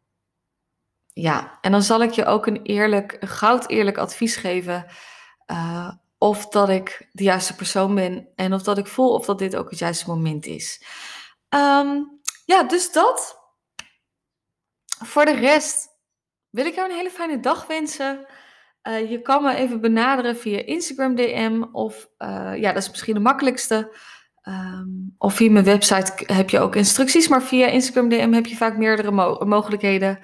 ja, 1.14 1.58
en 1.62 1.72
dan 1.72 1.84
zal 1.84 2.02
ik 2.02 2.12
je 2.12 2.26
ook 2.26 2.46
een 2.46 2.62
eerlijk, 2.62 3.18
goud 3.20 3.70
eerlijk 3.70 3.98
advies 3.98 4.36
geven. 4.36 4.86
Uh, 5.52 5.92
of 6.18 6.48
dat 6.48 6.70
ik 6.70 7.10
de 7.12 7.24
juiste 7.24 7.56
persoon 7.56 7.96
ben 7.96 8.28
en 8.36 8.54
of 8.54 8.64
dat 8.64 8.78
ik 8.78 8.88
voel 8.88 9.14
of 9.14 9.26
dat 9.26 9.40
dit 9.40 9.56
ook 9.56 9.70
het 9.70 9.80
juiste 9.80 10.10
moment 10.10 10.46
is. 10.46 10.86
Um, 11.50 12.20
ja, 12.46 12.64
dus 12.64 12.92
dat. 12.92 13.40
Voor 15.06 15.26
de 15.26 15.36
rest 15.36 15.88
wil 16.50 16.66
ik 16.66 16.76
jou 16.76 16.90
een 16.90 16.96
hele 16.96 17.10
fijne 17.10 17.40
dag 17.40 17.68
wensen. 17.68 18.26
Uh, 18.88 19.10
je 19.10 19.22
kan 19.22 19.44
me 19.44 19.56
even 19.56 19.82
benaderen 19.82 20.38
via 20.38 20.66
Instagram 20.66 21.16
DM 21.16 21.64
of 21.72 22.10
uh, 22.18 22.54
ja, 22.56 22.74
dat 22.74 22.82
is 22.82 22.90
misschien 22.90 23.14
de 23.14 23.20
makkelijkste. 23.20 23.96
Um, 24.44 25.16
of 25.18 25.34
via 25.34 25.52
mijn 25.52 25.66
website 25.66 26.34
heb 26.34 26.50
je 26.50 26.60
ook 26.60 26.76
instructies, 26.76 27.28
maar 27.28 27.44
via 27.44 27.68
Instagram 27.68 28.10
DM 28.10 28.32
heb 28.32 28.46
je 28.46 28.56
vaak 28.56 28.78
meerdere 28.78 29.12
mo 29.12 29.46
mogelijkheden 29.46 30.20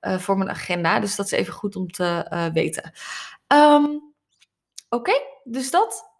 uh, 0.00 0.18
voor 0.18 0.36
mijn 0.38 0.50
agenda. 0.50 1.00
Dus 1.00 1.16
dat 1.16 1.26
is 1.26 1.32
even 1.32 1.52
goed 1.52 1.76
om 1.76 1.90
te 1.90 2.50
weten. 2.52 2.92
Um, 3.52 4.06
Oké, 4.88 5.12
dus 5.44 5.70
dat. 5.70 6.14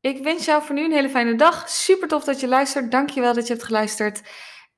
Ik 0.00 0.22
wens 0.22 0.44
jou 0.44 0.62
voor 0.62 0.74
nu 0.74 0.84
een 0.84 0.92
hele 0.92 1.08
fijne 1.08 1.34
dag. 1.34 1.68
Super 1.68 2.08
tof 2.08 2.24
dat 2.24 2.40
je 2.40 2.48
luistert. 2.48 2.90
Dankjewel 2.90 3.34
dat 3.34 3.46
je 3.46 3.52
hebt 3.52 3.64
geluisterd. 3.64 4.22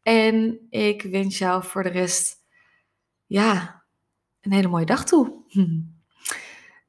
En 0.02 0.66
ik 0.70 1.02
wens 1.02 1.38
jou 1.38 1.64
voor 1.64 1.82
de 1.82 1.88
rest, 1.88 2.36
ja, 3.26 3.84
een 4.40 4.52
hele 4.52 4.68
mooie 4.68 4.84
dag 4.84 5.04
toe. 5.04 5.42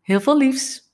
Heel 0.05 0.21
veel 0.21 0.37
liefs. 0.37 0.84